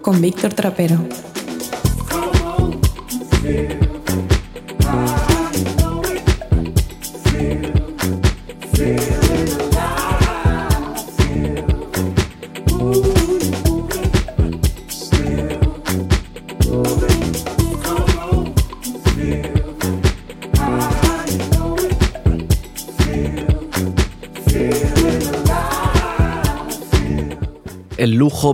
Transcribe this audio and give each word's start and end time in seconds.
Con 0.00 0.20
Víctor 0.20 0.54
Trapero. 0.54 0.96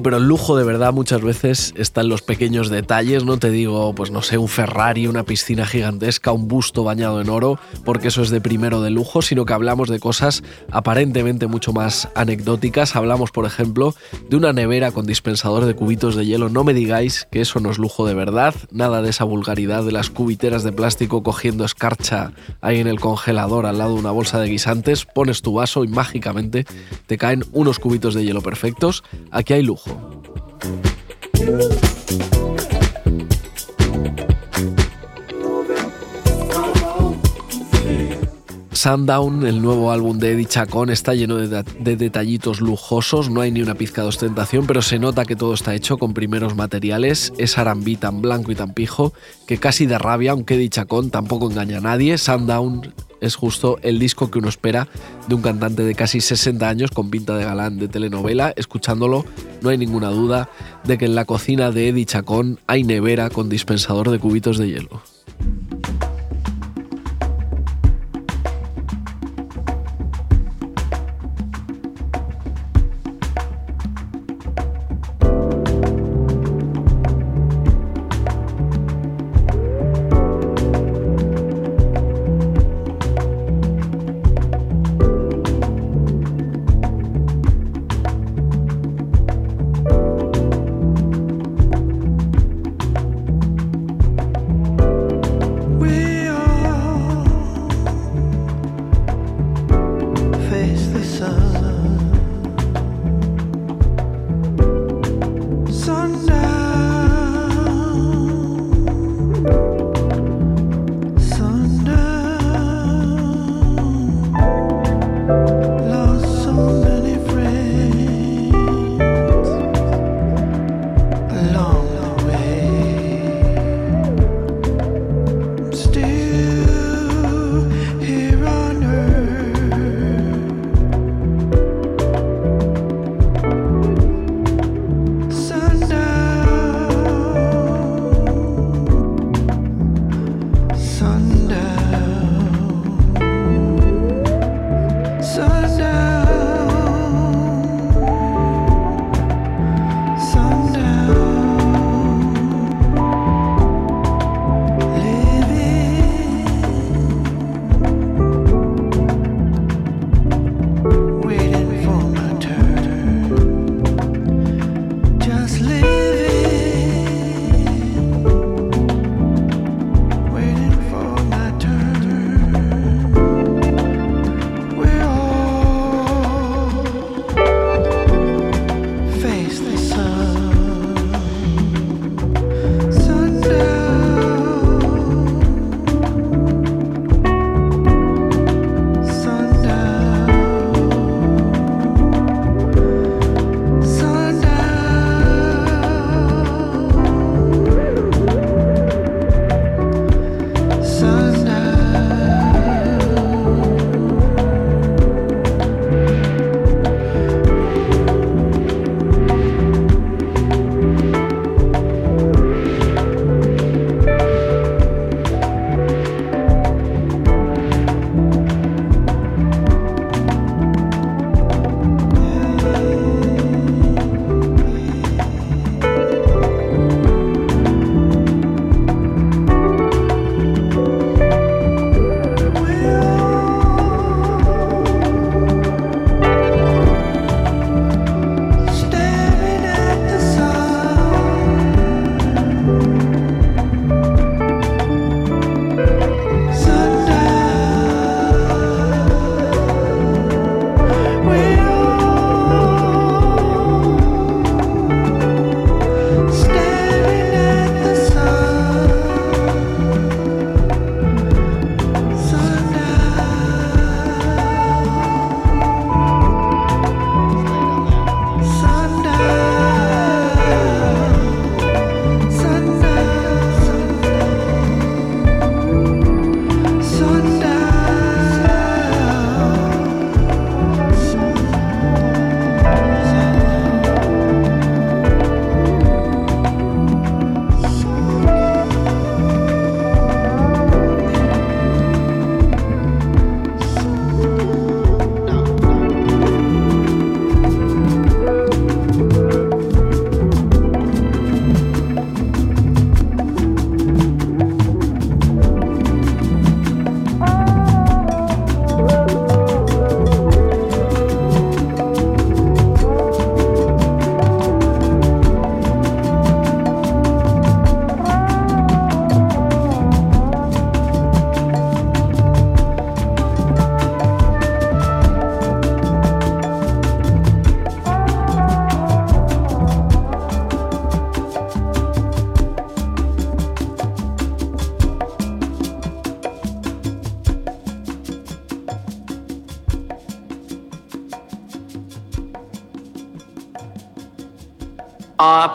Pero 0.02 0.16
el 0.16 0.24
lujo 0.24 0.56
de 0.56 0.64
verdad 0.64 0.92
muchas 0.92 1.22
veces 1.22 1.74
está 1.76 2.00
en 2.00 2.08
los 2.08 2.22
pequeños 2.22 2.70
detalles, 2.70 3.24
no 3.24 3.38
te 3.38 3.50
digo, 3.50 3.94
pues 3.94 4.10
no 4.10 4.22
sé, 4.22 4.38
un 4.38 4.48
Ferrari, 4.48 5.06
una 5.06 5.24
piscina 5.24 5.66
gigantesca, 5.66 6.32
un 6.32 6.48
busto 6.48 6.84
bañado 6.84 7.20
en 7.20 7.28
oro, 7.28 7.58
porque 7.84 8.08
eso 8.08 8.22
es 8.22 8.30
de 8.30 8.40
primero 8.40 8.80
de 8.82 8.90
lujo, 8.90 9.22
sino 9.22 9.44
que 9.44 9.52
hablamos 9.52 9.88
de 9.88 10.00
cosas 10.00 10.42
aparentemente 10.70 11.46
mucho 11.46 11.72
más 11.72 12.08
anecdóticas. 12.14 12.96
Hablamos, 12.96 13.30
por 13.30 13.46
ejemplo, 13.46 13.94
de 14.28 14.36
una 14.36 14.52
nevera 14.52 14.92
con 14.92 15.06
dispensador 15.06 15.64
de 15.64 15.74
cubitos 15.74 16.14
de 16.16 16.26
hielo. 16.26 16.48
No 16.48 16.64
me 16.64 16.74
digáis 16.74 17.26
que 17.30 17.40
eso 17.40 17.60
no 17.60 17.70
es 17.70 17.78
lujo 17.78 18.06
de 18.06 18.14
verdad, 18.14 18.54
nada 18.70 19.02
de 19.02 19.10
esa 19.10 19.24
vulgaridad 19.24 19.84
de 19.84 19.92
las 19.92 20.10
cubiteras 20.10 20.62
de 20.64 20.72
plástico 20.72 21.22
cogiendo 21.22 21.64
escarcha 21.64 22.32
ahí 22.60 22.80
en 22.80 22.86
el 22.86 23.00
congelador 23.00 23.66
al 23.66 23.78
lado 23.78 23.94
de 23.94 24.00
una 24.00 24.10
bolsa 24.10 24.40
de 24.40 24.48
guisantes, 24.48 25.04
pones 25.04 25.42
tu 25.42 25.54
vaso 25.54 25.84
y 25.84 25.88
mágicamente 25.88 26.64
te 27.06 27.18
caen 27.18 27.44
unos 27.52 27.78
cubitos 27.78 28.14
de 28.14 28.24
hielo 28.24 28.40
perfectos 28.40 29.04
Aquí 29.30 29.52
hay 29.52 29.62
lujo. 29.62 29.83
Sundown, 38.84 39.46
el 39.46 39.62
nuevo 39.62 39.90
álbum 39.92 40.18
de 40.18 40.32
Eddie 40.32 40.44
Chacón, 40.44 40.90
está 40.90 41.14
lleno 41.14 41.36
de, 41.36 41.62
detallitos 41.96 42.60
lujosos, 42.60 43.30
no 43.30 43.40
hay 43.40 43.50
ni 43.50 43.62
una 43.62 43.74
pizca 43.74 44.02
de 44.02 44.08
ostentación, 44.08 44.66
pero 44.66 44.82
se 44.82 44.98
nota 44.98 45.24
que 45.24 45.36
todo 45.36 45.54
está 45.54 45.74
hecho 45.74 45.96
con 45.96 46.12
primeros 46.12 46.54
materiales, 46.54 47.32
es 47.38 47.56
arambí 47.56 47.96
tan 47.96 48.20
blanco 48.20 48.52
y 48.52 48.54
tan 48.54 48.74
pijo 48.74 49.14
que 49.46 49.56
casi 49.56 49.86
de 49.86 49.98
rabia, 49.98 50.32
aunque 50.32 50.56
Eddie 50.56 50.68
Chacón 50.68 51.08
tampoco 51.08 51.50
engaña 51.50 51.78
a 51.78 51.80
nadie. 51.80 52.18
Sundown 52.18 52.92
es 53.24 53.36
justo 53.36 53.78
el 53.82 53.98
disco 53.98 54.30
que 54.30 54.38
uno 54.38 54.48
espera 54.48 54.88
de 55.28 55.34
un 55.34 55.42
cantante 55.42 55.82
de 55.82 55.94
casi 55.94 56.20
60 56.20 56.68
años 56.68 56.90
con 56.90 57.10
pinta 57.10 57.36
de 57.36 57.44
galán 57.44 57.78
de 57.78 57.88
telenovela. 57.88 58.52
Escuchándolo, 58.56 59.24
no 59.62 59.70
hay 59.70 59.78
ninguna 59.78 60.10
duda 60.10 60.50
de 60.84 60.98
que 60.98 61.06
en 61.06 61.14
la 61.14 61.24
cocina 61.24 61.70
de 61.70 61.88
Eddie 61.88 62.06
Chacón 62.06 62.58
hay 62.66 62.84
nevera 62.84 63.30
con 63.30 63.48
dispensador 63.48 64.10
de 64.10 64.18
cubitos 64.18 64.58
de 64.58 64.68
hielo. 64.68 65.13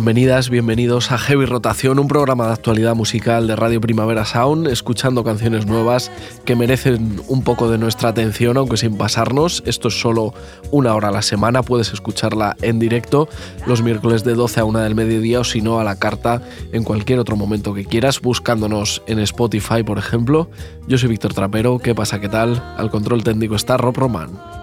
Bienvenidas, 0.00 0.48
bienvenidos 0.48 1.12
a 1.12 1.18
Heavy 1.18 1.44
Rotación, 1.44 1.98
un 1.98 2.08
programa 2.08 2.46
de 2.46 2.54
actualidad 2.54 2.94
musical 2.94 3.46
de 3.46 3.54
Radio 3.54 3.82
Primavera 3.82 4.24
Sound, 4.24 4.66
escuchando 4.66 5.24
canciones 5.24 5.66
nuevas 5.66 6.10
que 6.46 6.56
merecen 6.56 7.20
un 7.28 7.44
poco 7.44 7.70
de 7.70 7.76
nuestra 7.76 8.08
atención, 8.08 8.56
aunque 8.56 8.78
sin 8.78 8.96
pasarnos. 8.96 9.62
Esto 9.66 9.88
es 9.88 10.00
solo 10.00 10.32
una 10.70 10.94
hora 10.94 11.08
a 11.08 11.12
la 11.12 11.20
semana, 11.20 11.62
puedes 11.62 11.92
escucharla 11.92 12.56
en 12.62 12.78
directo 12.78 13.28
los 13.66 13.82
miércoles 13.82 14.24
de 14.24 14.32
12 14.32 14.60
a 14.60 14.64
1 14.64 14.78
del 14.78 14.94
mediodía 14.94 15.40
o 15.40 15.44
si 15.44 15.60
no 15.60 15.78
a 15.80 15.84
la 15.84 15.98
carta 15.98 16.40
en 16.72 16.82
cualquier 16.82 17.18
otro 17.18 17.36
momento 17.36 17.74
que 17.74 17.84
quieras, 17.84 18.22
buscándonos 18.22 19.02
en 19.06 19.18
Spotify, 19.18 19.82
por 19.82 19.98
ejemplo. 19.98 20.48
Yo 20.88 20.96
soy 20.96 21.10
Víctor 21.10 21.34
Trapero, 21.34 21.78
¿qué 21.78 21.94
pasa? 21.94 22.22
¿Qué 22.22 22.30
tal? 22.30 22.74
Al 22.78 22.90
control 22.90 23.22
técnico 23.22 23.54
está 23.54 23.76
Rob 23.76 23.98
Román. 23.98 24.59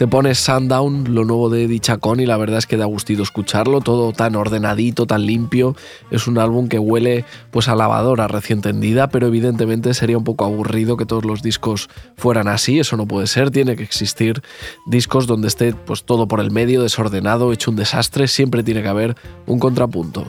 Te 0.00 0.08
pones 0.08 0.38
Sundown, 0.38 1.14
lo 1.14 1.26
nuevo 1.26 1.50
de 1.50 1.64
Eddie 1.64 1.78
Chacón, 1.78 2.20
y 2.20 2.24
la 2.24 2.38
verdad 2.38 2.56
es 2.56 2.66
que 2.66 2.78
da 2.78 2.86
gustito 2.86 3.22
escucharlo, 3.22 3.82
todo 3.82 4.12
tan 4.12 4.34
ordenadito, 4.34 5.06
tan 5.06 5.26
limpio. 5.26 5.76
Es 6.10 6.26
un 6.26 6.38
álbum 6.38 6.68
que 6.68 6.78
huele 6.78 7.26
pues 7.50 7.68
a 7.68 7.74
lavadora 7.74 8.26
recién 8.26 8.62
tendida, 8.62 9.10
pero 9.10 9.26
evidentemente 9.26 9.92
sería 9.92 10.16
un 10.16 10.24
poco 10.24 10.46
aburrido 10.46 10.96
que 10.96 11.04
todos 11.04 11.26
los 11.26 11.42
discos 11.42 11.90
fueran 12.16 12.48
así, 12.48 12.78
eso 12.78 12.96
no 12.96 13.06
puede 13.06 13.26
ser, 13.26 13.50
tiene 13.50 13.76
que 13.76 13.82
existir 13.82 14.40
discos 14.86 15.26
donde 15.26 15.48
esté 15.48 15.74
pues 15.74 16.04
todo 16.04 16.26
por 16.26 16.40
el 16.40 16.50
medio, 16.50 16.82
desordenado, 16.82 17.52
hecho 17.52 17.70
un 17.70 17.76
desastre, 17.76 18.26
siempre 18.26 18.62
tiene 18.62 18.80
que 18.80 18.88
haber 18.88 19.16
un 19.44 19.58
contrapunto. 19.58 20.26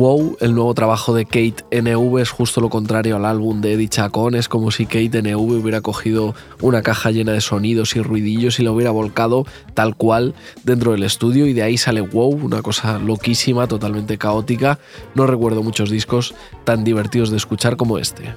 Wow, 0.00 0.38
el 0.40 0.54
nuevo 0.54 0.72
trabajo 0.72 1.12
de 1.12 1.26
Kate 1.26 1.56
NV 1.70 2.20
es 2.20 2.30
justo 2.30 2.62
lo 2.62 2.70
contrario 2.70 3.16
al 3.16 3.26
álbum 3.26 3.60
de 3.60 3.74
Eddie 3.74 3.90
Chacón. 3.90 4.34
Es 4.34 4.48
como 4.48 4.70
si 4.70 4.86
Kate 4.86 5.20
NV 5.20 5.60
hubiera 5.60 5.82
cogido 5.82 6.34
una 6.62 6.80
caja 6.80 7.10
llena 7.10 7.32
de 7.32 7.42
sonidos 7.42 7.94
y 7.96 8.00
ruidillos 8.00 8.58
y 8.58 8.62
lo 8.62 8.72
hubiera 8.72 8.92
volcado 8.92 9.44
tal 9.74 9.96
cual 9.96 10.34
dentro 10.64 10.92
del 10.92 11.02
estudio 11.02 11.46
y 11.46 11.52
de 11.52 11.64
ahí 11.64 11.76
sale 11.76 12.00
Wow, 12.00 12.30
una 12.30 12.62
cosa 12.62 12.98
loquísima, 12.98 13.66
totalmente 13.66 14.16
caótica. 14.16 14.78
No 15.14 15.26
recuerdo 15.26 15.62
muchos 15.62 15.90
discos 15.90 16.34
tan 16.64 16.82
divertidos 16.82 17.28
de 17.28 17.36
escuchar 17.36 17.76
como 17.76 17.98
este. 17.98 18.34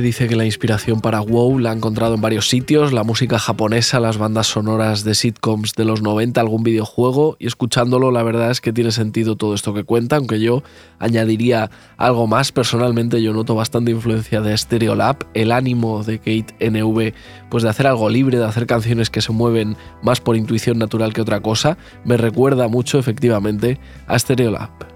Dice 0.00 0.28
que 0.28 0.36
la 0.36 0.44
inspiración 0.44 1.00
para 1.00 1.20
WoW 1.20 1.58
la 1.58 1.70
ha 1.70 1.74
encontrado 1.74 2.14
en 2.14 2.20
varios 2.20 2.48
sitios, 2.48 2.92
la 2.92 3.04
música 3.04 3.38
japonesa, 3.38 4.00
las 4.00 4.16
bandas 4.16 4.46
sonoras 4.46 5.02
de 5.02 5.14
sitcoms 5.14 5.74
de 5.74 5.84
los 5.84 6.02
90, 6.02 6.40
algún 6.40 6.62
videojuego, 6.62 7.36
y 7.38 7.46
escuchándolo 7.46 8.10
la 8.10 8.22
verdad 8.22 8.50
es 8.50 8.60
que 8.60 8.72
tiene 8.72 8.92
sentido 8.92 9.36
todo 9.36 9.54
esto 9.54 9.74
que 9.74 9.84
cuenta, 9.84 10.16
aunque 10.16 10.40
yo 10.40 10.62
añadiría 10.98 11.70
algo 11.96 12.26
más, 12.26 12.52
personalmente 12.52 13.20
yo 13.22 13.32
noto 13.32 13.54
bastante 13.54 13.90
influencia 13.90 14.40
de 14.40 14.56
Stereolab, 14.56 15.26
el 15.34 15.52
ánimo 15.52 16.04
de 16.04 16.18
Kate 16.18 16.54
NV, 16.70 17.12
pues 17.50 17.62
de 17.64 17.68
hacer 17.68 17.86
algo 17.86 18.08
libre, 18.08 18.38
de 18.38 18.46
hacer 18.46 18.66
canciones 18.66 19.10
que 19.10 19.20
se 19.20 19.32
mueven 19.32 19.76
más 20.02 20.20
por 20.20 20.36
intuición 20.36 20.78
natural 20.78 21.12
que 21.12 21.20
otra 21.20 21.40
cosa, 21.40 21.76
me 22.04 22.16
recuerda 22.16 22.68
mucho 22.68 22.98
efectivamente 22.98 23.78
a 24.06 24.18
Stereolab. 24.18 24.87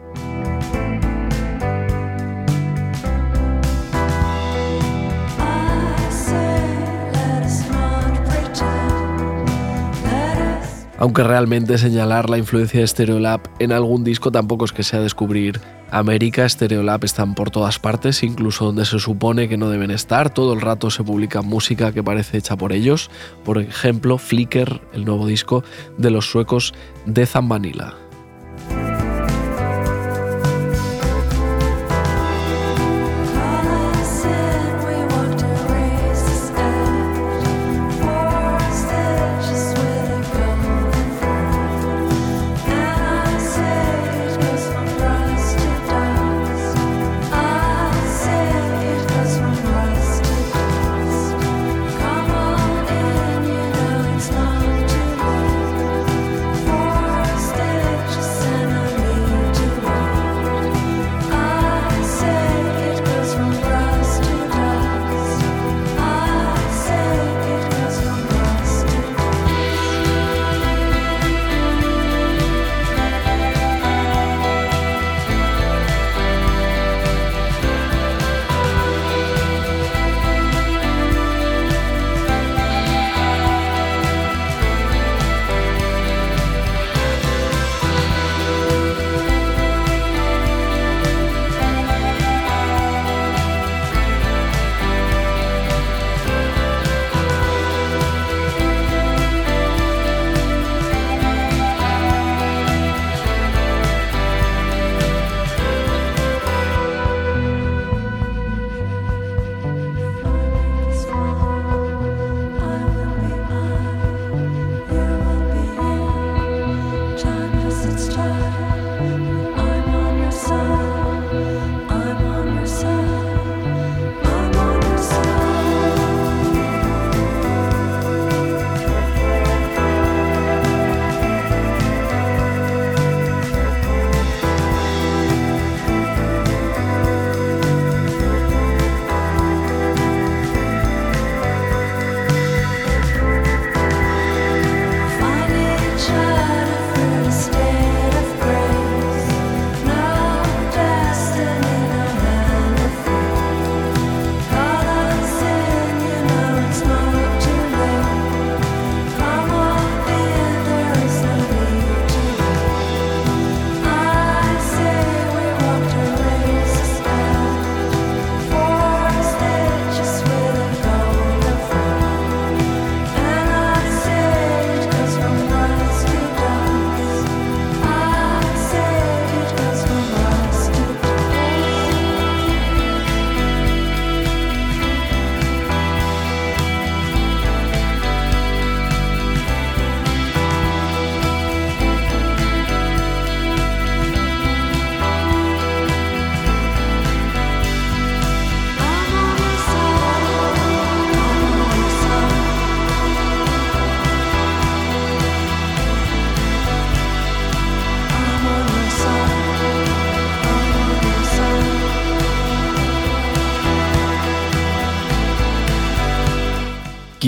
Aunque 11.03 11.25
realmente 11.25 11.79
señalar 11.79 12.31
la 12.31 12.39
influencia 12.39 12.79
de 12.79 12.87
Stereolab 12.87 13.41
en 13.59 13.73
algún 13.73 14.05
disco 14.05 14.31
tampoco 14.31 14.67
es 14.67 14.73
que 14.73 14.85
sea 14.85 15.01
descubrir. 15.01 15.61
América, 15.91 16.49
Stereolab 16.49 17.05
están 17.05 17.35
por 17.35 17.51
todas 17.51 17.81
partes, 17.81 18.23
incluso 18.23 18.67
donde 18.67 18.85
se 18.85 19.01
supone 19.01 19.49
que 19.49 19.57
no 19.57 19.69
deben 19.69 19.91
estar, 19.91 20.33
todo 20.33 20.53
el 20.53 20.61
rato 20.61 20.93
se 20.93 21.03
publica 21.03 21.43
música 21.43 21.91
que 21.91 22.05
parece 22.05 22.39
hecha 22.39 22.57
por 22.57 22.73
ellos, 22.73 23.11
por 23.45 23.59
ejemplo 23.59 24.17
Flicker, 24.17 24.81
el 24.93 25.05
nuevo 25.05 25.27
disco 25.27 25.65
de 25.99 26.13
los 26.13 26.31
suecos 26.31 26.73
de 27.05 27.27
Zambanila. 27.27 28.02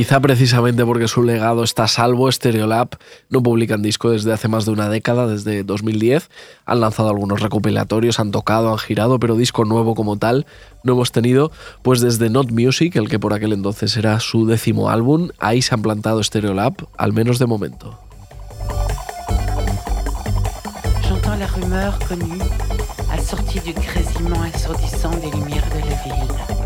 Quizá 0.04 0.20
precisamente 0.20 0.84
porque 0.84 1.08
su 1.08 1.22
legado 1.22 1.64
está 1.64 1.88
salvo, 1.88 2.30
Stereolab 2.30 2.90
no 3.30 3.42
publican 3.42 3.80
disco 3.80 4.10
desde 4.10 4.34
hace 4.34 4.48
más 4.48 4.66
de 4.66 4.72
una 4.72 4.90
década, 4.90 5.26
desde 5.26 5.64
2010. 5.64 6.28
Han 6.66 6.80
lanzado 6.80 7.08
algunos 7.08 7.40
recopilatorios, 7.40 8.20
han 8.20 8.30
tocado, 8.30 8.70
han 8.70 8.76
girado, 8.76 9.18
pero 9.18 9.34
disco 9.34 9.64
nuevo 9.64 9.94
como 9.94 10.18
tal 10.18 10.44
no 10.82 10.92
hemos 10.92 11.10
tenido, 11.10 11.52
pues 11.80 12.02
desde 12.02 12.28
Not 12.28 12.50
Music, 12.50 12.94
el 12.96 13.08
que 13.08 13.18
por 13.18 13.32
aquel 13.32 13.54
entonces 13.54 13.96
era 13.96 14.20
su 14.20 14.44
décimo 14.44 14.90
álbum, 14.90 15.30
ahí 15.38 15.62
se 15.62 15.74
han 15.74 15.80
plantado 15.80 16.22
Stereolab, 16.22 16.74
al 16.98 17.14
menos 17.14 17.38
de 17.38 17.46
momento. 17.46 17.98
J'entends 21.08 21.38
la 21.38 21.46
rumeur 21.46 21.98
connue, 22.06 22.42
assortie 23.10 23.60
du 23.60 23.72
grésillement 23.72 24.42
assourdissant 24.52 25.18
des 25.22 25.30
lumières 25.30 25.70
de 25.70 25.80
la 25.80 25.96
ville. 26.04 26.63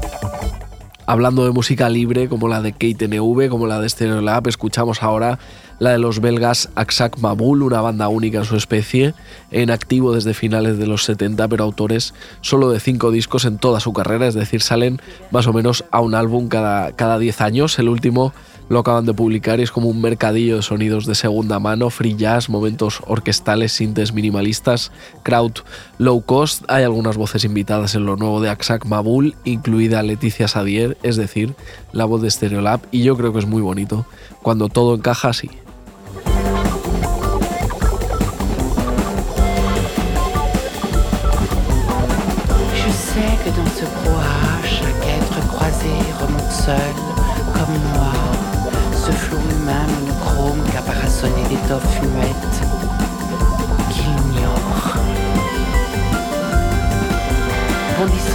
Hablando 1.11 1.47
de 1.47 1.53
música 1.53 1.88
libre 1.88 2.29
como 2.29 2.49
la 2.49 2.61
de 2.61 2.75
KTNV, 2.75 3.49
como 3.49 3.67
la 3.67 3.81
de 3.81 3.88
Stereolab, 3.88 4.47
escuchamos 4.47 5.03
ahora 5.03 5.38
la 5.79 5.93
de 5.93 5.99
los 5.99 6.21
belgas 6.21 6.69
Aksak 6.75 7.17
Mabul, 7.17 7.62
una 7.62 7.81
banda 7.81 8.09
única 8.09 8.41
en 8.41 8.45
su 8.45 8.57
especie, 8.57 9.15
en 9.50 9.71
activo 9.71 10.12
desde 10.12 10.35
finales 10.35 10.77
de 10.77 10.87
los 10.87 11.05
70, 11.05 11.49
pero 11.49 11.65
autores 11.65 12.12
solo 12.43 12.69
de 12.69 12.79
cinco 12.79 13.11
discos 13.11 13.47
en 13.47 13.57
toda 13.57 13.81
su 13.81 13.95
carrera, 13.95 14.27
es 14.27 14.35
decir, 14.35 14.61
salen 14.61 15.00
más 15.31 15.47
o 15.47 15.55
menos 15.55 15.83
a 15.91 16.03
un 16.03 16.15
álbum 16.15 16.49
cada, 16.49 16.93
cada 16.93 17.19
10 17.19 17.41
años. 17.41 17.79
El 17.79 17.88
último 17.88 18.35
lo 18.68 18.80
acaban 18.80 19.06
de 19.06 19.14
publicar 19.14 19.60
y 19.60 19.62
es 19.62 19.70
como 19.70 19.88
un 19.88 20.00
mercadillo 20.00 20.56
de 20.56 20.62
sonidos 20.62 21.06
de 21.06 21.14
segunda 21.14 21.58
mano, 21.58 21.90
free 21.90 22.16
jazz, 22.16 22.48
momentos 22.48 23.00
orquestales, 23.06 23.72
sintes 23.72 24.12
minimalistas, 24.12 24.92
crowd 25.22 25.52
low 25.98 26.20
cost. 26.20 26.64
Hay 26.68 26.84
algunas 26.84 27.16
voces 27.16 27.44
invitadas 27.44 27.94
en 27.94 28.04
lo 28.06 28.16
nuevo 28.16 28.40
de 28.40 28.50
Aksak 28.50 28.84
Mabul, 28.84 29.37
incluida 29.44 30.02
Leticia 30.02 30.48
Sadier, 30.48 30.96
es 31.02 31.16
decir, 31.16 31.54
la 31.92 32.04
voz 32.04 32.22
de 32.22 32.30
Stereolab, 32.30 32.80
y 32.90 33.02
yo 33.02 33.16
creo 33.16 33.32
que 33.32 33.38
es 33.38 33.46
muy 33.46 33.62
bonito 33.62 34.06
cuando 34.42 34.68
todo 34.68 34.94
encaja 34.94 35.28
así. 35.28 35.50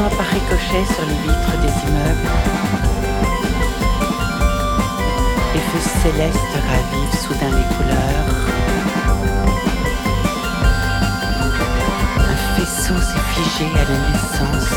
par 0.10 0.26
ricochet 0.26 0.86
sur 0.94 1.06
les 1.06 1.16
vitres 1.24 1.58
des 1.62 1.88
immeubles. 1.88 2.30
Les 5.54 5.62
feux 5.62 5.90
célestes 6.02 6.56
ravivent 6.68 7.20
soudain 7.22 7.52
les 7.58 7.76
couleurs. 7.76 8.28
Un 12.20 12.38
faisceau 12.56 12.96
s'est 13.00 13.28
figé 13.34 13.66
à 13.76 13.84
la 13.86 13.98
naissance 14.12 14.72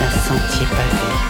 d'un 0.00 0.14
sentier 0.26 0.66
pavé. 0.66 1.29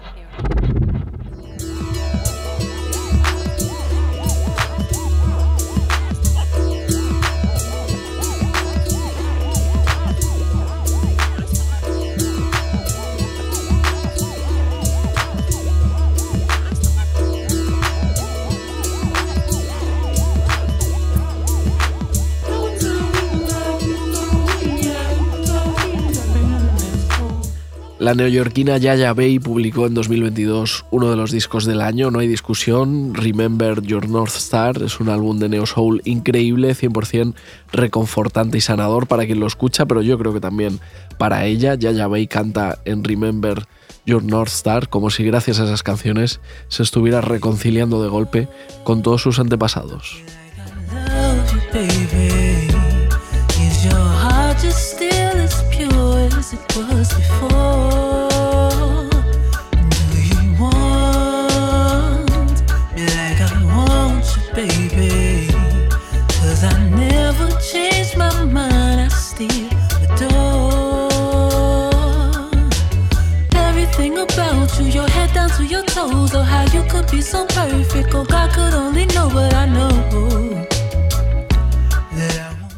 La 28.01 28.15
neoyorquina 28.15 28.79
Yaya 28.79 29.13
Bay 29.13 29.37
publicó 29.37 29.85
en 29.85 29.93
2022 29.93 30.85
uno 30.89 31.11
de 31.11 31.15
los 31.15 31.31
discos 31.31 31.65
del 31.65 31.81
año, 31.81 32.09
no 32.09 32.17
hay 32.17 32.27
discusión. 32.27 33.13
Remember 33.13 33.79
Your 33.83 34.09
North 34.09 34.35
Star 34.37 34.81
es 34.81 34.99
un 34.99 35.07
álbum 35.07 35.37
de 35.37 35.49
neo 35.49 35.67
soul 35.67 36.01
increíble, 36.03 36.73
100% 36.73 37.35
reconfortante 37.71 38.57
y 38.57 38.61
sanador 38.61 39.05
para 39.05 39.27
quien 39.27 39.39
lo 39.39 39.45
escucha, 39.45 39.85
pero 39.85 40.01
yo 40.01 40.17
creo 40.17 40.33
que 40.33 40.39
también 40.39 40.79
para 41.19 41.45
ella. 41.45 41.75
Yaya 41.75 42.07
Bay 42.07 42.25
canta 42.25 42.79
en 42.85 43.03
Remember 43.03 43.67
Your 44.07 44.23
North 44.23 44.51
Star 44.51 44.89
como 44.89 45.11
si 45.11 45.23
gracias 45.23 45.59
a 45.59 45.65
esas 45.65 45.83
canciones 45.83 46.39
se 46.69 46.81
estuviera 46.81 47.21
reconciliando 47.21 48.01
de 48.01 48.09
golpe 48.09 48.47
con 48.83 49.03
todos 49.03 49.21
sus 49.21 49.37
antepasados. 49.37 50.23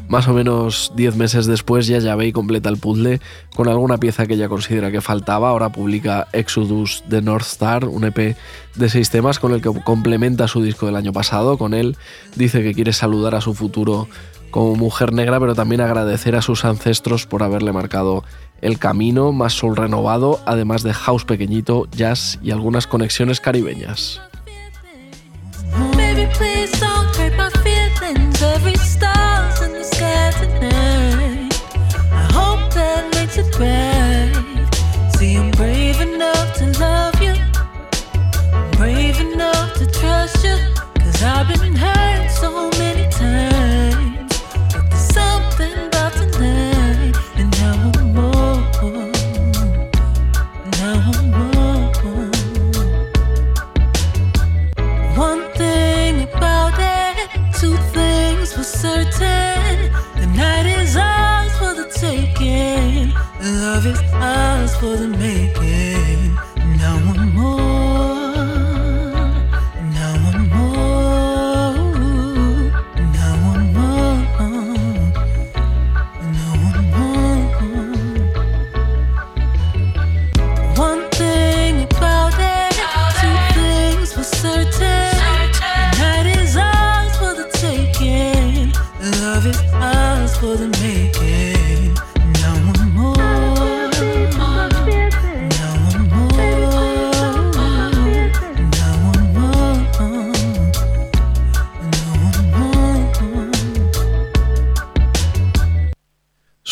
Más 0.08 0.28
o 0.28 0.32
menos 0.32 0.92
10 0.94 1.16
meses 1.16 1.46
después 1.46 1.88
ya 1.88 1.98
y 2.24 2.32
completa 2.32 2.68
el 2.68 2.76
puzzle 2.76 3.20
con 3.56 3.68
alguna 3.68 3.98
pieza 3.98 4.26
que 4.26 4.34
ella 4.34 4.48
considera 4.48 4.92
que 4.92 5.00
faltaba. 5.00 5.48
Ahora 5.48 5.70
publica 5.70 6.28
Exodus 6.32 7.02
de 7.08 7.20
North 7.20 7.46
Star, 7.46 7.86
un 7.86 8.04
EP 8.04 8.36
de 8.76 8.88
seis 8.88 9.10
temas 9.10 9.40
con 9.40 9.52
el 9.52 9.60
que 9.60 9.72
complementa 9.82 10.46
su 10.46 10.62
disco 10.62 10.86
del 10.86 10.94
año 10.94 11.12
pasado. 11.12 11.58
Con 11.58 11.74
él 11.74 11.96
dice 12.36 12.62
que 12.62 12.74
quiere 12.74 12.92
saludar 12.92 13.34
a 13.34 13.40
su 13.40 13.54
futuro 13.54 14.06
como 14.52 14.76
mujer 14.76 15.12
negra, 15.12 15.40
pero 15.40 15.56
también 15.56 15.80
agradecer 15.80 16.36
a 16.36 16.42
sus 16.42 16.64
ancestros 16.64 17.26
por 17.26 17.42
haberle 17.42 17.72
marcado 17.72 18.22
el 18.64 18.78
camino, 18.78 19.30
más 19.30 19.52
soul 19.52 19.76
renovado, 19.76 20.40
además 20.46 20.82
de 20.82 20.94
house 20.94 21.26
pequeñito, 21.26 21.86
jazz 21.92 22.38
y 22.42 22.50
algunas 22.50 22.86
conexiones 22.86 23.38
caribeñas. 23.38 24.22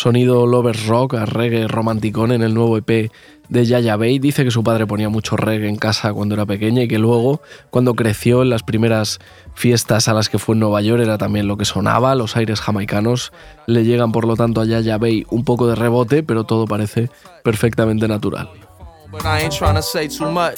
Sonido 0.03 0.45
lovers 0.45 0.85
rock 0.85 1.13
a 1.13 1.25
reggae 1.25 1.65
romanticón 1.65 2.33
en 2.33 2.41
el 2.41 2.53
nuevo 2.53 2.75
EP 2.77 3.09
de 3.47 3.65
Yaya 3.65 3.95
Bay. 3.95 4.19
Dice 4.19 4.43
que 4.43 4.51
su 4.51 4.61
padre 4.61 4.85
ponía 4.85 5.07
mucho 5.07 5.37
reggae 5.37 5.69
en 5.69 5.77
casa 5.77 6.11
cuando 6.11 6.35
era 6.35 6.45
pequeña 6.45 6.83
y 6.83 6.89
que 6.89 6.99
luego, 6.99 7.41
cuando 7.69 7.93
creció 7.93 8.41
en 8.41 8.49
las 8.49 8.63
primeras 8.63 9.21
fiestas 9.55 10.09
a 10.09 10.13
las 10.13 10.27
que 10.27 10.39
fue 10.39 10.55
en 10.55 10.59
Nueva 10.59 10.81
York, 10.81 11.01
era 11.01 11.17
también 11.17 11.47
lo 11.47 11.55
que 11.55 11.63
sonaba. 11.63 12.15
Los 12.15 12.35
aires 12.35 12.59
jamaicanos 12.59 13.31
le 13.65 13.85
llegan, 13.85 14.11
por 14.11 14.27
lo 14.27 14.35
tanto, 14.35 14.59
a 14.59 14.65
Yaya 14.65 14.97
Bay 14.97 15.25
un 15.29 15.45
poco 15.45 15.67
de 15.67 15.75
rebote, 15.75 16.21
pero 16.21 16.43
todo 16.43 16.67
parece 16.67 17.09
perfectamente 17.41 18.05
natural. 18.09 18.49
But 19.13 19.27
I 19.27 19.41
ain't 19.41 19.53
trying 19.53 19.75
to 19.75 19.83
say 19.83 20.07
too 20.07 20.31
much. 20.31 20.57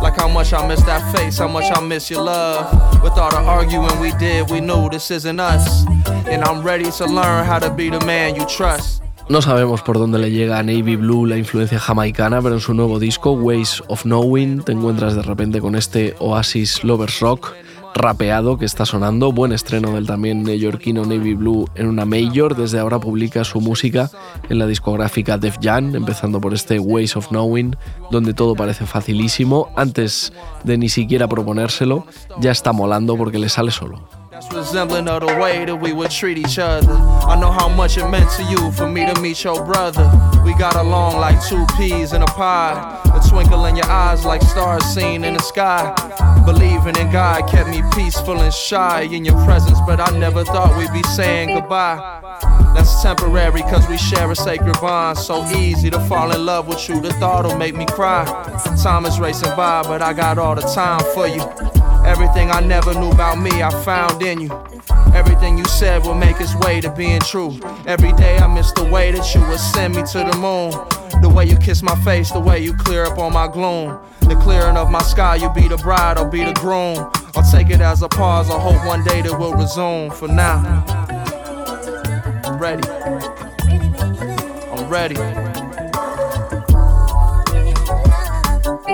Like 0.00 0.20
how 0.20 0.28
much 0.28 0.52
I 0.52 0.64
miss 0.68 0.80
that 0.84 1.02
face, 1.16 1.38
how 1.38 1.48
much 1.48 1.64
I 1.76 1.80
miss 1.80 2.08
your 2.08 2.22
love. 2.22 3.02
With 3.02 3.18
all 3.18 3.28
the 3.28 3.38
arguing 3.38 3.98
we 3.98 4.12
did, 4.20 4.48
we 4.52 4.60
this 4.88 5.10
isn't 5.10 5.40
us. 5.40 5.84
And 6.28 6.44
I'm 6.44 6.62
ready 6.62 6.92
to 6.92 7.06
learn 7.06 7.44
how 7.44 7.58
to 7.58 7.70
be 7.70 7.90
the 7.90 7.98
man 8.06 8.36
you 8.36 8.46
trust. 8.46 9.02
No 9.28 9.42
sabemos 9.42 9.82
por 9.82 9.98
dónde 9.98 10.20
le 10.20 10.30
llega 10.30 10.58
a 10.58 10.62
Navy 10.62 10.94
Blue 10.94 11.26
la 11.26 11.36
influencia 11.36 11.80
jamaicana, 11.80 12.40
pero 12.40 12.54
en 12.54 12.60
su 12.60 12.72
nuevo 12.72 13.00
disco, 13.00 13.32
Ways 13.32 13.82
of 13.88 14.04
Knowing, 14.04 14.62
te 14.62 14.70
encuentras 14.70 15.16
de 15.16 15.22
repente 15.22 15.60
con 15.60 15.74
este 15.74 16.14
Oasis 16.20 16.84
Lovers 16.84 17.18
Rock 17.18 17.52
rapeado 17.98 18.56
que 18.56 18.64
está 18.64 18.86
sonando. 18.86 19.32
Buen 19.32 19.52
estreno 19.52 19.92
del 19.92 20.06
también 20.06 20.42
neoyorquino 20.42 21.04
Navy 21.04 21.34
Blue 21.34 21.68
en 21.74 21.86
una 21.86 22.04
major. 22.04 22.56
Desde 22.56 22.78
ahora 22.78 22.98
publica 22.98 23.44
su 23.44 23.60
música 23.60 24.10
en 24.48 24.58
la 24.58 24.66
discográfica 24.66 25.36
Def 25.36 25.58
Jam, 25.60 25.94
empezando 25.94 26.40
por 26.40 26.54
este 26.54 26.78
Ways 26.78 27.16
of 27.16 27.28
Knowing, 27.28 27.76
donde 28.10 28.32
todo 28.32 28.54
parece 28.54 28.86
facilísimo. 28.86 29.68
Antes 29.76 30.32
de 30.64 30.78
ni 30.78 30.88
siquiera 30.88 31.28
proponérselo, 31.28 32.06
ya 32.40 32.52
está 32.52 32.72
molando 32.72 33.16
porque 33.16 33.38
le 33.38 33.48
sale 33.48 33.70
solo. 33.70 34.17
That's 34.38 34.54
resembling 34.54 35.08
of 35.08 35.22
the 35.22 35.36
way 35.42 35.64
that 35.64 35.74
we 35.74 35.92
would 35.92 36.12
treat 36.12 36.38
each 36.38 36.60
other. 36.60 36.92
I 36.92 37.34
know 37.40 37.50
how 37.50 37.68
much 37.68 37.98
it 37.98 38.06
meant 38.08 38.30
to 38.36 38.44
you 38.44 38.70
for 38.70 38.86
me 38.86 39.04
to 39.04 39.20
meet 39.20 39.42
your 39.42 39.64
brother. 39.64 40.08
We 40.44 40.54
got 40.54 40.76
along 40.76 41.18
like 41.18 41.44
two 41.48 41.66
peas 41.76 42.12
in 42.12 42.22
a 42.22 42.26
pod. 42.26 43.04
A 43.08 43.28
twinkle 43.28 43.64
in 43.64 43.74
your 43.74 43.90
eyes 43.90 44.24
like 44.24 44.40
stars 44.42 44.84
seen 44.84 45.24
in 45.24 45.34
the 45.34 45.42
sky. 45.42 45.92
Believing 46.46 46.96
in 47.04 47.10
God 47.10 47.50
kept 47.50 47.68
me 47.68 47.82
peaceful 47.94 48.40
and 48.40 48.54
shy 48.54 49.08
in 49.10 49.24
your 49.24 49.44
presence, 49.44 49.80
but 49.88 49.98
I 49.98 50.16
never 50.16 50.44
thought 50.44 50.78
we'd 50.78 50.92
be 50.92 51.02
saying 51.08 51.56
goodbye. 51.56 52.20
That's 52.76 53.02
temporary 53.02 53.62
cause 53.62 53.88
we 53.88 53.98
share 53.98 54.30
a 54.30 54.36
sacred 54.36 54.80
bond. 54.80 55.18
So 55.18 55.44
easy 55.50 55.90
to 55.90 55.98
fall 56.06 56.30
in 56.30 56.46
love 56.46 56.68
with 56.68 56.88
you, 56.88 57.00
the 57.00 57.12
thought'll 57.14 57.56
make 57.56 57.74
me 57.74 57.86
cry. 57.86 58.24
Time 58.80 59.04
is 59.04 59.18
racing 59.18 59.56
by, 59.56 59.82
but 59.82 60.00
I 60.00 60.12
got 60.12 60.38
all 60.38 60.54
the 60.54 60.62
time 60.62 61.02
for 61.12 61.26
you. 61.26 61.77
Everything 62.08 62.50
I 62.50 62.60
never 62.60 62.94
knew 62.94 63.10
about 63.10 63.38
me, 63.38 63.62
I 63.62 63.70
found 63.84 64.22
in 64.22 64.40
you. 64.40 64.50
Everything 65.14 65.58
you 65.58 65.64
said 65.66 66.06
will 66.06 66.14
make 66.14 66.40
its 66.40 66.54
way 66.56 66.80
to 66.80 66.90
being 66.90 67.20
true. 67.20 67.60
Every 67.86 68.12
day 68.12 68.38
I 68.38 68.46
miss 68.46 68.72
the 68.72 68.84
way 68.84 69.12
that 69.12 69.34
you 69.34 69.42
would 69.42 69.60
send 69.60 69.94
me 69.94 70.02
to 70.12 70.18
the 70.18 70.36
moon. 70.38 70.70
The 71.20 71.28
way 71.28 71.44
you 71.44 71.56
kiss 71.58 71.82
my 71.82 71.94
face, 72.04 72.30
the 72.30 72.40
way 72.40 72.60
you 72.60 72.72
clear 72.74 73.04
up 73.04 73.18
all 73.18 73.28
my 73.30 73.46
gloom. 73.46 74.00
The 74.22 74.36
clearing 74.36 74.78
of 74.78 74.90
my 74.90 75.02
sky, 75.02 75.36
you 75.36 75.50
be 75.50 75.68
the 75.68 75.76
bride, 75.76 76.16
I'll 76.16 76.28
be 76.28 76.44
the 76.44 76.54
groom. 76.54 77.10
I'll 77.36 77.52
take 77.52 77.68
it 77.68 77.82
as 77.82 78.00
a 78.00 78.08
pause, 78.08 78.48
I 78.48 78.58
hope 78.58 78.86
one 78.86 79.04
day 79.04 79.20
that 79.20 79.38
we'll 79.38 79.52
resume. 79.52 80.10
For 80.10 80.28
now, 80.28 80.84
I'm 82.44 82.58
ready. 82.58 82.88
I'm 84.72 84.88
ready 84.88 85.16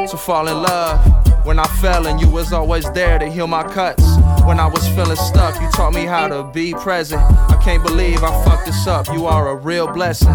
to 0.08 0.16
fall 0.16 0.48
in 0.48 0.62
love. 0.62 1.13
When 1.44 1.58
I 1.58 1.66
fell 1.82 2.06
and 2.06 2.18
you 2.18 2.30
was 2.30 2.54
always 2.54 2.90
there 2.92 3.18
to 3.18 3.28
heal 3.28 3.46
my 3.46 3.64
cuts. 3.64 4.02
When 4.46 4.58
I 4.58 4.66
was 4.66 4.88
feeling 4.88 5.16
stuck, 5.16 5.60
you 5.60 5.70
taught 5.72 5.92
me 5.92 6.06
how 6.06 6.26
to 6.26 6.42
be 6.42 6.72
present. 6.72 7.20
I 7.20 7.60
can't 7.62 7.82
believe 7.82 8.24
I 8.24 8.44
fucked 8.44 8.64
this 8.64 8.86
up. 8.86 9.08
You 9.08 9.26
are 9.26 9.50
a 9.50 9.54
real 9.54 9.86
blessing. 9.86 10.32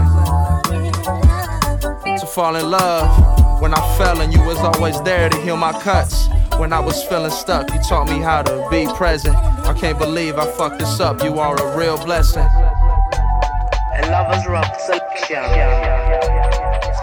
To 2.04 2.26
fall 2.28 2.56
in 2.56 2.70
love. 2.70 3.60
When 3.60 3.74
I 3.74 3.98
fell 3.98 4.22
and 4.22 4.32
you 4.32 4.40
was 4.44 4.60
always 4.60 5.02
there 5.02 5.30
to 5.30 5.42
heal 5.42 5.58
my 5.58 5.74
cuts. 5.82 6.28
When 6.60 6.72
I 6.72 6.80
was 6.80 7.04
feeling 7.06 7.32
stuck, 7.32 7.74
you 7.74 7.80
taught 7.82 8.08
me 8.08 8.20
how 8.20 8.44
to 8.44 8.68
be 8.70 8.86
present. 8.96 9.36
I 9.36 9.74
can't 9.74 9.98
believe 9.98 10.38
I 10.38 10.46
fucked 10.46 10.78
this 10.78 11.00
up. 11.00 11.24
You 11.24 11.40
are 11.40 11.56
a 11.56 11.76
real 11.76 11.98
blessing. 11.98 12.44
A 12.44 14.08
lover's 14.12 14.48
rock 14.48 14.80
selection. 14.80 16.29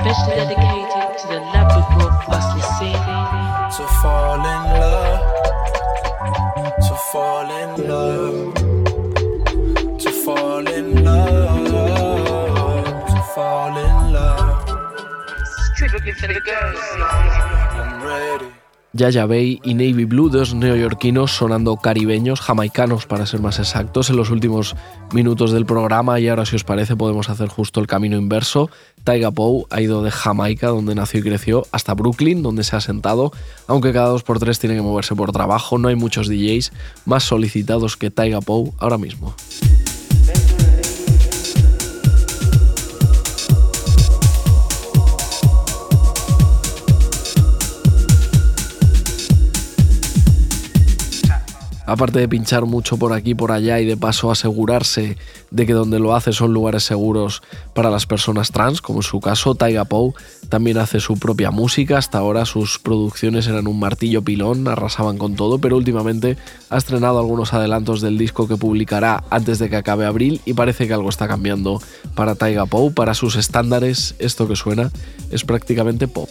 Specially 0.07 0.37
dedicated 0.37 1.19
to 1.19 1.27
the 1.27 1.41
Labrador 1.53 2.11
Parsley 2.23 2.63
scene. 2.79 3.03
To 3.77 3.83
fall 4.01 4.39
in 4.39 4.63
love. 4.79 5.19
To 6.87 6.95
fall 7.11 7.51
in 7.51 7.71
love. 7.89 8.55
To 9.99 10.11
fall 10.25 10.67
in 10.69 10.87
love. 11.03 13.09
To 13.09 13.21
fall 13.35 13.75
in 13.77 14.13
love. 14.13 14.69
Strictly 15.75 16.13
for 16.13 16.29
the 16.29 16.41
girls. 16.41 16.79
I'm 17.01 18.01
ready. 18.05 18.53
Yaya 18.97 19.27
Bay 19.27 19.61
y 19.63 19.75
Navy 19.75 20.07
Blue, 20.07 20.31
dos 20.31 20.55
neoyorquinos 20.55 21.31
sonando 21.37 21.77
caribeños, 21.77 22.41
jamaicanos 22.41 23.07
para 23.07 23.27
ser 23.27 23.41
más 23.41 23.59
exactos, 23.59 24.09
en 24.09 24.17
los 24.17 24.31
últimos 24.31 24.75
minutos 25.13 25.53
del 25.53 25.67
programa 25.67 26.19
y 26.19 26.29
ahora 26.29 26.47
si 26.47 26.57
os 26.57 26.65
parece 26.65 26.97
podemos 26.97 27.29
hacer 27.29 27.49
justo 27.49 27.81
el 27.81 27.87
camino 27.87 28.17
inverso. 28.17 28.71
Taiga 29.05 29.31
Poe 29.31 29.67
ha 29.71 29.81
ido 29.83 30.03
de 30.03 30.11
Jamaica, 30.11 30.69
donde 30.69 30.95
nació 30.95 31.21
y 31.21 31.23
creció, 31.23 31.67
hasta 31.73 31.95
Brooklyn, 31.95 32.43
donde 32.43 32.65
se 32.65 32.75
ha 32.75 32.81
sentado, 32.81 33.33
aunque 33.67 33.93
cada 33.93 34.09
dos 34.09 34.23
por 34.23 34.39
tres 34.39 34.59
tiene 34.59 34.75
que 34.75 34.83
moverse 34.83 35.15
por 35.15 35.31
trabajo, 35.31 35.79
no 35.79 35.89
hay 35.89 35.95
muchos 35.95 36.29
DJs 36.29 36.73
más 37.05 37.23
solicitados 37.23 37.97
que 37.97 38.11
Taiga 38.11 38.41
Poe 38.41 38.73
ahora 38.79 38.99
mismo. 38.99 39.35
Aparte 51.87 52.19
de 52.19 52.29
pinchar 52.29 52.67
mucho 52.67 52.97
por 52.99 53.13
aquí 53.13 53.31
y 53.31 53.35
por 53.35 53.53
allá 53.53 53.81
y 53.81 53.87
de 53.87 53.97
paso 53.97 54.31
asegurarse 54.31 55.17
de 55.51 55.67
que 55.67 55.73
donde 55.73 55.99
lo 55.99 56.15
hace 56.15 56.33
son 56.33 56.53
lugares 56.53 56.83
seguros 56.83 57.43
para 57.73 57.91
las 57.91 58.07
personas 58.07 58.51
trans, 58.51 58.83
como 58.83 58.99
en 58.99 59.05
su 59.05 59.21
caso, 59.21 59.55
Taiga 59.55 59.85
Poe 59.85 60.13
también 60.49 60.79
hace 60.79 61.01
su 61.01 61.19
propia 61.19 61.51
música. 61.51 61.99
Hasta 61.99 62.19
ahora 62.19 62.45
sus 62.45 62.79
producciones 62.79 63.47
eran 63.47 63.67
un 63.67 63.79
martillo 63.79 64.23
pilón, 64.23 64.67
arrasaban 64.69 65.19
con 65.19 65.37
todo, 65.37 65.59
pero 65.59 65.77
últimamente 65.77 66.37
ha 66.69 66.77
estrenado 66.77 67.19
algunos 67.19 67.55
adelantos 67.55 68.01
del 68.01 68.19
disco 68.19 68.49
que 68.49 68.57
publicará 68.57 69.25
antes 69.31 69.59
de 69.59 69.71
que 69.71 69.77
acabe 69.77 70.05
abril 70.05 70.41
y 70.45 70.55
parece 70.55 70.87
que 70.87 70.95
algo 70.95 71.09
está 71.09 71.29
cambiando 71.29 71.81
para 72.15 72.35
Taiga 72.35 72.67
Poe. 72.67 72.91
Para 72.91 73.15
sus 73.15 73.37
estándares, 73.37 74.15
esto 74.19 74.49
que 74.49 74.57
suena 74.57 74.91
es 75.31 75.45
prácticamente 75.45 76.09
pop. 76.09 76.29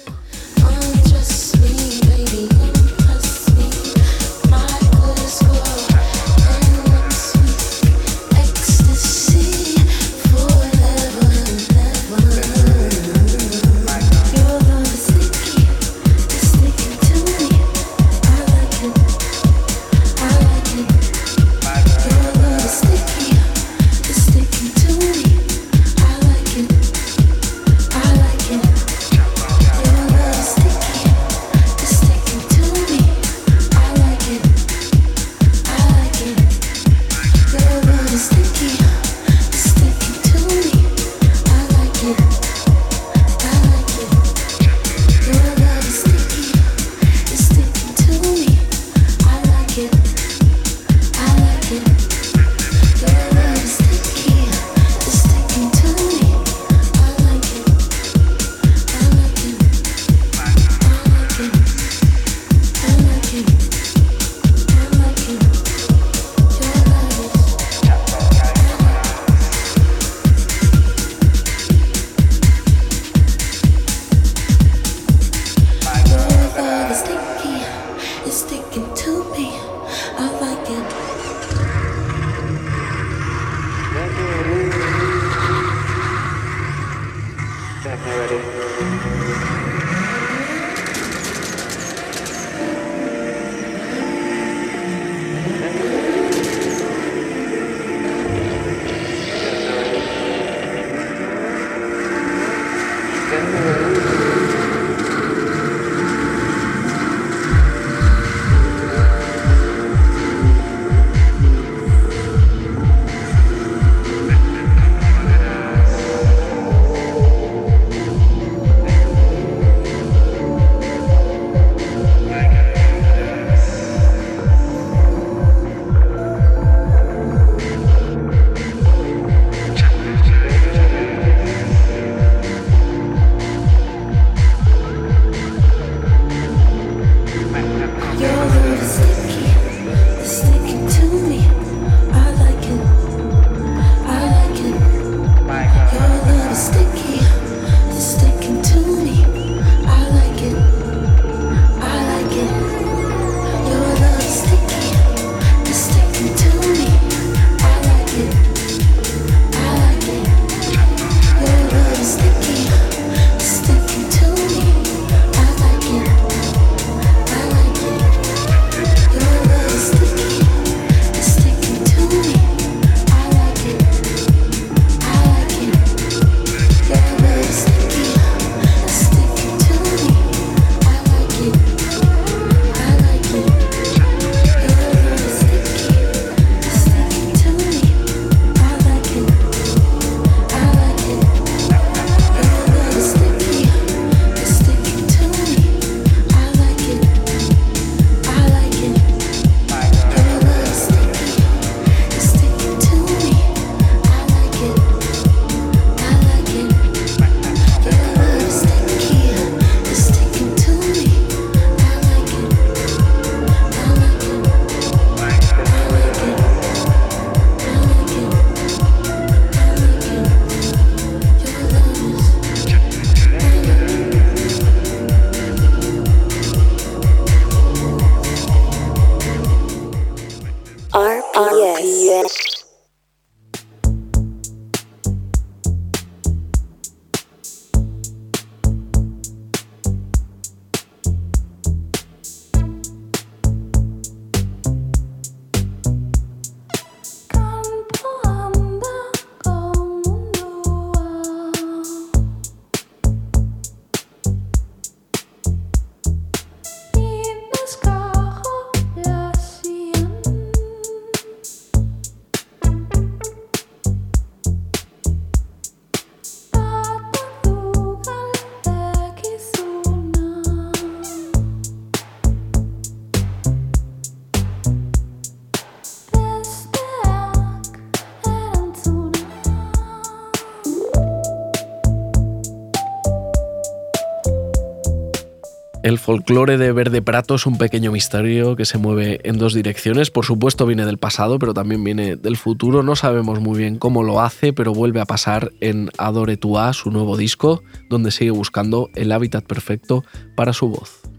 El 285.96 286.00
folclore 286.00 286.58
de 286.58 286.74
Verde 286.74 287.02
Prato 287.02 287.36
es 287.36 287.46
un 287.46 287.58
pequeño 287.58 287.94
misterio 287.94 288.58
que 288.58 288.66
se 288.66 288.78
mueve 288.78 289.22
en 289.24 289.38
dos 289.38 289.54
direcciones. 289.54 290.12
Por 290.12 290.26
supuesto 290.26 290.66
viene 290.66 290.86
del 290.86 290.98
pasado, 290.98 291.40
pero 291.40 291.54
también 291.54 291.86
viene 291.86 292.18
del 292.18 292.36
futuro. 292.36 292.84
No 292.84 292.98
sabemos 292.98 293.40
muy 293.40 293.58
bien 293.58 293.78
cómo 293.78 294.04
lo 294.04 294.20
hace, 294.20 294.52
pero 294.52 294.74
vuelve 294.74 295.00
a 295.00 295.06
pasar 295.06 295.54
en 295.62 295.92
Adore 295.98 296.36
Tua, 296.36 296.74
su 296.74 296.92
nuevo 296.92 297.16
disco, 297.16 297.64
donde 297.90 298.12
sigue 298.12 298.32
buscando 298.32 298.90
el 298.94 299.14
hábitat 299.14 299.46
perfecto 299.46 300.04
para 300.36 300.52
su 300.52 300.68
voz. 300.68 301.15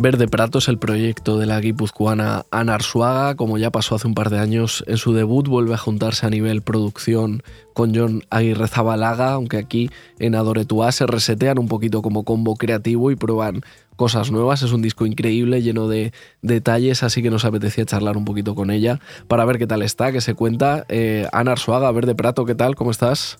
Verde 0.00 0.28
Prato 0.28 0.58
es 0.58 0.68
el 0.68 0.78
proyecto 0.78 1.38
de 1.38 1.46
la 1.46 1.60
guipuzcoana 1.60 2.46
Ana 2.52 2.74
Arzuaga. 2.74 3.34
Como 3.34 3.58
ya 3.58 3.72
pasó 3.72 3.96
hace 3.96 4.06
un 4.06 4.14
par 4.14 4.30
de 4.30 4.38
años 4.38 4.84
en 4.86 4.96
su 4.96 5.12
debut, 5.12 5.48
vuelve 5.48 5.74
a 5.74 5.78
juntarse 5.78 6.24
a 6.24 6.30
nivel 6.30 6.62
producción 6.62 7.42
con 7.74 7.92
John 7.96 8.22
Aguirre 8.30 8.68
Zabalaga, 8.68 9.32
aunque 9.32 9.56
aquí 9.56 9.90
en 10.20 10.36
Adoretua 10.36 10.92
se 10.92 11.08
resetean 11.08 11.58
un 11.58 11.66
poquito 11.66 12.00
como 12.00 12.22
combo 12.22 12.54
creativo 12.54 13.10
y 13.10 13.16
prueban 13.16 13.62
cosas 13.96 14.30
nuevas. 14.30 14.62
Es 14.62 14.70
un 14.70 14.82
disco 14.82 15.04
increíble, 15.04 15.62
lleno 15.62 15.88
de 15.88 16.12
detalles, 16.42 17.02
así 17.02 17.20
que 17.20 17.30
nos 17.30 17.44
apetecía 17.44 17.84
charlar 17.84 18.16
un 18.16 18.24
poquito 18.24 18.54
con 18.54 18.70
ella 18.70 19.00
para 19.26 19.44
ver 19.46 19.58
qué 19.58 19.66
tal 19.66 19.82
está, 19.82 20.12
qué 20.12 20.20
se 20.20 20.34
cuenta. 20.34 20.86
Eh, 20.88 21.26
Ana 21.32 21.52
Arzuaga, 21.52 21.90
Verde 21.90 22.14
Prato, 22.14 22.44
¿qué 22.44 22.54
tal? 22.54 22.76
¿Cómo 22.76 22.92
estás? 22.92 23.38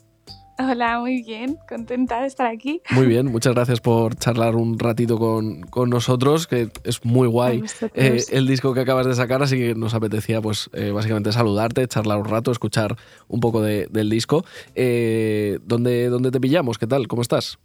Hola, 0.60 0.98
muy 0.98 1.22
bien, 1.22 1.56
contenta 1.68 2.20
de 2.20 2.26
estar 2.26 2.48
aquí. 2.48 2.82
Muy 2.90 3.06
bien, 3.06 3.26
muchas 3.26 3.54
gracias 3.54 3.80
por 3.80 4.16
charlar 4.16 4.56
un 4.56 4.76
ratito 4.76 5.16
con, 5.16 5.60
con 5.62 5.88
nosotros, 5.88 6.48
que 6.48 6.68
es 6.82 7.04
muy 7.04 7.28
guay 7.28 7.62
eh, 7.94 8.24
el 8.32 8.48
disco 8.48 8.74
que 8.74 8.80
acabas 8.80 9.06
de 9.06 9.14
sacar, 9.14 9.40
así 9.40 9.56
que 9.56 9.76
nos 9.76 9.94
apetecía 9.94 10.42
pues 10.42 10.68
eh, 10.72 10.90
básicamente 10.90 11.30
saludarte, 11.30 11.86
charlar 11.86 12.18
un 12.18 12.24
rato, 12.24 12.50
escuchar 12.50 12.96
un 13.28 13.38
poco 13.38 13.62
de, 13.62 13.86
del 13.90 14.10
disco. 14.10 14.44
Eh, 14.74 15.60
¿dónde, 15.64 16.08
¿Dónde 16.08 16.32
te 16.32 16.40
pillamos? 16.40 16.76
¿Qué 16.76 16.88
tal? 16.88 17.06
¿Cómo 17.06 17.22
estás? 17.22 17.60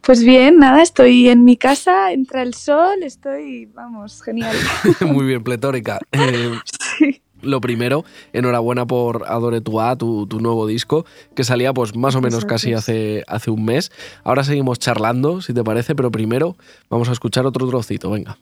Pues 0.00 0.24
bien, 0.24 0.56
nada, 0.56 0.80
estoy 0.80 1.28
en 1.28 1.44
mi 1.44 1.58
casa, 1.58 2.12
entra 2.12 2.40
el 2.40 2.54
sol, 2.54 3.02
estoy, 3.02 3.66
vamos, 3.66 4.22
genial. 4.22 4.56
muy 5.06 5.26
bien, 5.26 5.44
pletórica. 5.44 5.98
sí 6.98 7.20
lo 7.42 7.60
primero, 7.60 8.04
enhorabuena 8.32 8.86
por 8.86 9.24
Adore 9.26 9.60
Tua, 9.60 9.96
tu, 9.96 10.26
tu 10.26 10.40
nuevo 10.40 10.66
disco, 10.66 11.04
que 11.34 11.44
salía 11.44 11.72
pues 11.72 11.96
más 11.96 12.14
o 12.14 12.20
menos 12.20 12.44
casi 12.44 12.72
hace, 12.72 13.24
hace 13.26 13.50
un 13.50 13.64
mes. 13.64 13.90
Ahora 14.24 14.44
seguimos 14.44 14.78
charlando, 14.78 15.40
si 15.40 15.52
te 15.52 15.64
parece, 15.64 15.94
pero 15.94 16.10
primero 16.10 16.56
vamos 16.88 17.08
a 17.08 17.12
escuchar 17.12 17.46
otro 17.46 17.66
trocito, 17.66 18.10
venga. 18.10 18.38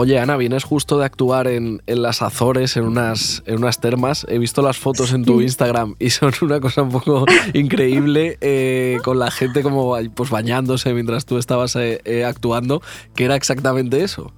Oye, 0.00 0.20
Ana, 0.20 0.36
vienes 0.36 0.62
justo 0.62 0.96
de 0.96 1.04
actuar 1.04 1.48
en, 1.48 1.82
las 1.88 2.22
Azores, 2.22 2.76
en 2.76 2.84
unas, 2.84 3.42
en 3.46 3.56
unas 3.56 3.80
termas. 3.80 4.24
He 4.28 4.38
visto 4.38 4.62
las 4.62 4.78
fotos 4.78 5.12
en 5.12 5.24
tu 5.24 5.40
Instagram 5.40 5.96
y 5.98 6.10
son 6.10 6.32
una 6.40 6.60
cosa 6.60 6.82
un 6.82 6.90
poco 6.90 7.26
increíble, 7.52 8.38
eh, 8.40 8.98
con 9.02 9.18
la 9.18 9.32
gente 9.32 9.60
como 9.60 9.96
pues, 10.14 10.30
bañándose 10.30 10.94
mientras 10.94 11.26
tú 11.26 11.36
estabas 11.36 11.74
eh, 11.74 12.00
eh, 12.04 12.24
actuando. 12.24 12.80
¿Qué 13.16 13.24
era 13.24 13.34
exactamente 13.34 14.04
eso? 14.04 14.32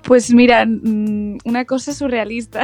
Pues 0.00 0.32
mira, 0.32 0.64
mm, 0.64 1.40
una 1.44 1.66
cosa 1.66 1.92
surrealista. 1.92 2.62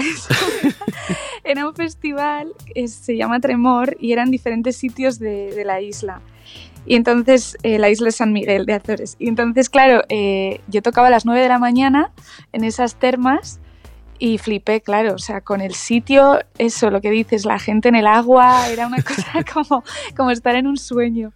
era 1.44 1.68
un 1.68 1.74
festival, 1.74 2.54
se 2.86 3.18
llama 3.18 3.38
Tremor, 3.40 3.98
y 4.00 4.12
eran 4.12 4.30
diferentes 4.30 4.78
sitios 4.78 5.18
de 5.18 5.62
la 5.66 5.82
isla. 5.82 6.22
Y 6.84 6.96
entonces, 6.96 7.56
eh, 7.62 7.78
la 7.78 7.90
isla 7.90 8.06
de 8.06 8.12
San 8.12 8.32
Miguel 8.32 8.66
de 8.66 8.74
Azores. 8.74 9.16
Y 9.18 9.28
entonces, 9.28 9.70
claro, 9.70 10.02
eh, 10.08 10.60
yo 10.68 10.82
tocaba 10.82 11.08
a 11.08 11.10
las 11.10 11.24
9 11.24 11.40
de 11.40 11.48
la 11.48 11.58
mañana 11.58 12.10
en 12.52 12.64
esas 12.64 12.96
termas 12.96 13.60
y 14.18 14.38
flipé, 14.38 14.80
claro, 14.80 15.14
o 15.14 15.18
sea, 15.18 15.40
con 15.40 15.60
el 15.60 15.74
sitio, 15.74 16.40
eso, 16.58 16.90
lo 16.90 17.00
que 17.00 17.10
dices, 17.10 17.44
la 17.44 17.58
gente 17.58 17.88
en 17.88 17.96
el 17.96 18.06
agua, 18.06 18.68
era 18.68 18.86
una 18.86 19.02
cosa 19.02 19.44
como, 19.52 19.84
como 20.16 20.30
estar 20.30 20.54
en 20.56 20.66
un 20.66 20.76
sueño. 20.76 21.32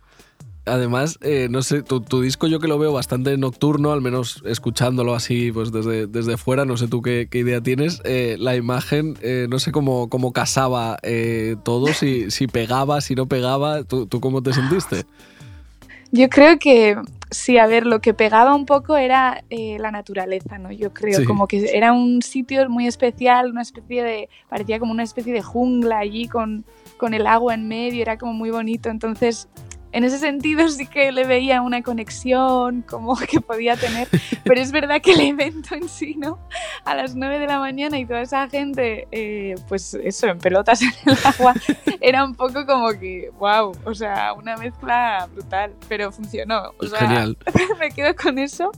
Además, 0.69 1.17
eh, 1.21 1.47
no 1.49 1.63
sé, 1.63 1.83
tu, 1.85 2.01
disco 2.21 2.49
yo 2.49 2.59
que 2.59 2.67
lo 2.67 2.77
veo 2.77 2.93
bastante 2.93 3.37
nocturno, 3.39 3.93
al 3.93 4.01
menos 4.01 4.43
escuchándolo 4.45 5.15
así 5.15 5.53
pues 5.53 5.71
desde, 5.71 6.09
desde 6.09 6.37
fuera, 6.37 6.65
no 6.65 6.77
sé 6.77 6.89
tú 6.89 7.03
qué, 7.03 7.29
idea 7.33 7.61
tienes, 7.61 8.03
la 8.05 8.57
imagen, 8.57 9.17
no 9.49 9.61
sé 9.61 9.71
cómo, 9.71 10.09
cómo 10.09 10.33
casaba 10.33 10.99
todo, 11.63 11.87
si, 11.95 12.33
si 12.33 12.49
pegaba, 12.49 13.01
si 13.01 13.15
no 13.15 13.27
pegaba, 13.27 13.85
¿tú, 13.85 14.07
¿tú 14.07 14.21
cómo 14.21 14.43
te 14.43 14.53
sentiste? 14.53 15.07
Yo 16.17 16.29
creo 16.31 16.59
que 16.59 16.97
sí, 17.31 17.59
a 17.59 17.67
ver, 17.67 17.87
lo 17.87 18.01
que 18.01 18.15
pegaba 18.15 18.55
un 18.55 18.67
poco 18.67 18.97
era 18.97 19.45
eh, 19.51 19.77
la 19.79 19.91
naturaleza, 19.91 20.59
¿no? 20.59 20.73
Yo 20.73 20.93
creo, 20.93 21.25
como 21.27 21.47
que 21.47 21.77
era 21.77 21.93
un 21.93 22.23
sitio 22.23 22.69
muy 22.69 22.87
especial, 22.87 23.51
una 23.51 23.63
especie 23.63 24.03
de, 24.03 24.29
parecía 24.49 24.79
como 24.79 24.93
una 24.93 25.03
especie 25.03 25.33
de 25.33 25.43
jungla 25.43 25.99
allí 25.99 26.29
con, 26.29 26.65
con 26.97 27.15
el 27.15 27.27
agua 27.27 27.55
en 27.55 27.69
medio, 27.69 28.03
era 28.03 28.17
como 28.17 28.33
muy 28.33 28.51
bonito, 28.51 28.89
entonces 28.89 29.49
en 29.93 30.05
ese 30.05 30.19
sentido 30.19 30.69
sí 30.69 30.87
que 30.87 31.13
le 31.13 31.25
veía 31.25 31.63
una 31.63 31.83
conexión 31.83 32.83
como 32.83 33.17
que 33.31 33.41
podía 33.41 33.77
tener, 33.77 34.09
pero 34.45 34.61
es 34.61 34.73
verdad 34.73 35.01
que 35.01 35.13
el 35.13 35.21
evento 35.21 35.75
en 35.75 35.89
sí, 35.89 36.15
¿no? 36.17 36.39
A 36.85 36.95
las 36.95 37.15
9 37.15 37.39
de 37.39 37.47
la 37.47 37.59
mañana 37.59 37.99
y 37.99 38.07
toda 38.07 38.23
esa 38.23 38.49
gente, 38.49 39.09
eh, 39.11 39.55
pues 39.69 39.95
eso, 39.95 40.27
en 40.27 40.39
pelotas 40.39 40.83
en 40.83 40.93
el 41.07 41.19
agua, 41.25 41.55
era 42.01 42.25
un 42.25 42.35
poco 42.35 42.67
como 42.67 42.91
que, 42.91 43.31
wow, 43.39 43.73
o 43.85 43.95
sea, 43.95 44.33
una 44.33 44.57
mezcla 44.57 45.29
brutal, 45.33 45.75
pero 45.89 46.13
funcionó. 46.13 46.73
O 46.79 46.87
sea, 46.87 47.01
Genial. 47.01 47.37
Me 47.81 47.91
quedo 47.91 48.15
con 48.15 48.39
eso 48.39 48.71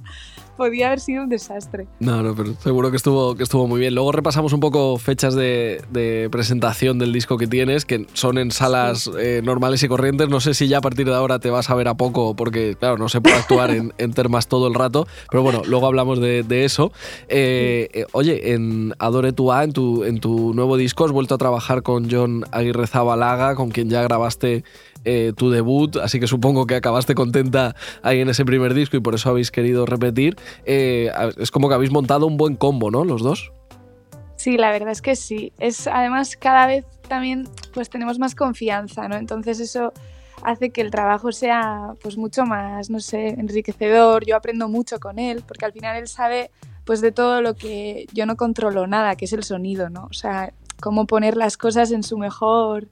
podía 0.58 0.88
haber 0.88 1.00
sido 1.00 1.22
un 1.22 1.30
desastre. 1.30 1.86
No, 2.00 2.22
no, 2.22 2.34
pero 2.34 2.52
seguro 2.56 2.90
que 2.90 2.98
estuvo, 2.98 3.36
que 3.36 3.44
estuvo 3.44 3.66
muy 3.66 3.80
bien. 3.80 3.94
Luego 3.94 4.12
repasamos 4.12 4.52
un 4.52 4.60
poco 4.60 4.98
fechas 4.98 5.34
de, 5.34 6.28
presentación 6.30 6.98
del 6.98 7.12
disco 7.12 7.38
que 7.38 7.46
tienes, 7.46 7.86
que 7.86 8.06
son 8.12 8.36
en 8.36 8.50
salas 8.50 9.08
eh, 9.18 9.40
normales 9.42 9.82
y 9.84 9.88
corrientes. 9.88 10.28
No 10.28 10.40
sé 10.40 10.52
si 10.52 10.68
ya 10.68 10.78
a 10.78 10.80
partir 10.80 11.06
de 11.06 11.14
ahora 11.14 11.38
te 11.38 11.48
vas 11.48 11.70
a 11.70 11.74
ver 11.74 11.88
a 11.88 11.94
poco, 11.94 12.34
porque 12.34 12.76
claro, 12.78 12.98
no 12.98 13.08
se 13.08 13.20
puede 13.20 13.36
actuar 13.36 13.70
en, 13.70 14.12
termas 14.12 14.48
todo 14.48 14.66
el 14.66 14.74
rato, 14.74 15.06
pero 15.30 15.44
bueno, 15.44 15.62
luego 15.64 15.86
hablamos 15.86 16.20
de, 16.20 16.64
eso. 16.64 16.92
Eh, 17.28 17.88
eh, 17.92 18.06
oye, 18.12 18.52
en 18.52 18.94
Adore 18.98 19.32
Tua, 19.32 19.62
en 19.62 19.72
tu, 19.72 20.02
en 20.02 20.18
tu 20.18 20.52
nuevo 20.54 20.76
disco, 20.76 21.04
has 21.04 21.12
vuelto 21.12 21.36
a 21.36 21.38
trabajar 21.38 21.82
con 21.82 22.10
John 22.10 22.44
Aguirre 22.50 22.88
Zabalaga, 22.88 23.54
con 23.54 23.70
quien 23.70 23.88
ya 23.88 24.02
grabaste 24.02 24.64
eh, 25.04 25.32
tu 25.36 25.50
debut, 25.50 25.96
así 25.96 26.20
que 26.20 26.26
supongo 26.26 26.66
que 26.66 26.76
acabaste 26.76 27.14
contenta 27.14 27.74
ahí 28.02 28.20
en 28.20 28.28
ese 28.28 28.44
primer 28.44 28.74
disco 28.74 28.96
y 28.96 29.00
por 29.00 29.14
eso 29.14 29.30
habéis 29.30 29.50
querido 29.50 29.86
repetir. 29.86 30.36
Eh, 30.64 31.10
es 31.38 31.50
como 31.50 31.68
que 31.68 31.74
habéis 31.74 31.90
montado 31.90 32.26
un 32.26 32.36
buen 32.36 32.56
combo, 32.56 32.90
¿no? 32.90 33.04
Los 33.04 33.22
dos. 33.22 33.52
Sí, 34.36 34.56
la 34.56 34.70
verdad 34.70 34.90
es 34.90 35.02
que 35.02 35.16
sí. 35.16 35.52
Es 35.58 35.86
además 35.86 36.36
cada 36.36 36.66
vez 36.66 36.84
también 37.08 37.48
pues 37.72 37.90
tenemos 37.90 38.18
más 38.18 38.34
confianza, 38.34 39.08
¿no? 39.08 39.16
Entonces 39.16 39.60
eso 39.60 39.92
hace 40.42 40.70
que 40.70 40.80
el 40.80 40.90
trabajo 40.90 41.32
sea 41.32 41.94
pues 42.02 42.16
mucho 42.16 42.44
más, 42.44 42.90
no 42.90 43.00
sé, 43.00 43.28
enriquecedor. 43.30 44.24
Yo 44.24 44.36
aprendo 44.36 44.68
mucho 44.68 45.00
con 45.00 45.18
él 45.18 45.42
porque 45.46 45.64
al 45.64 45.72
final 45.72 45.96
él 45.96 46.08
sabe 46.08 46.50
pues 46.84 47.00
de 47.00 47.12
todo 47.12 47.42
lo 47.42 47.54
que 47.54 48.06
yo 48.12 48.26
no 48.26 48.36
controlo 48.36 48.86
nada, 48.86 49.16
que 49.16 49.26
es 49.26 49.32
el 49.32 49.42
sonido, 49.42 49.90
¿no? 49.90 50.04
O 50.04 50.14
sea, 50.14 50.52
cómo 50.80 51.06
poner 51.06 51.36
las 51.36 51.56
cosas 51.56 51.90
en 51.90 52.02
su 52.02 52.16
mejor 52.16 52.88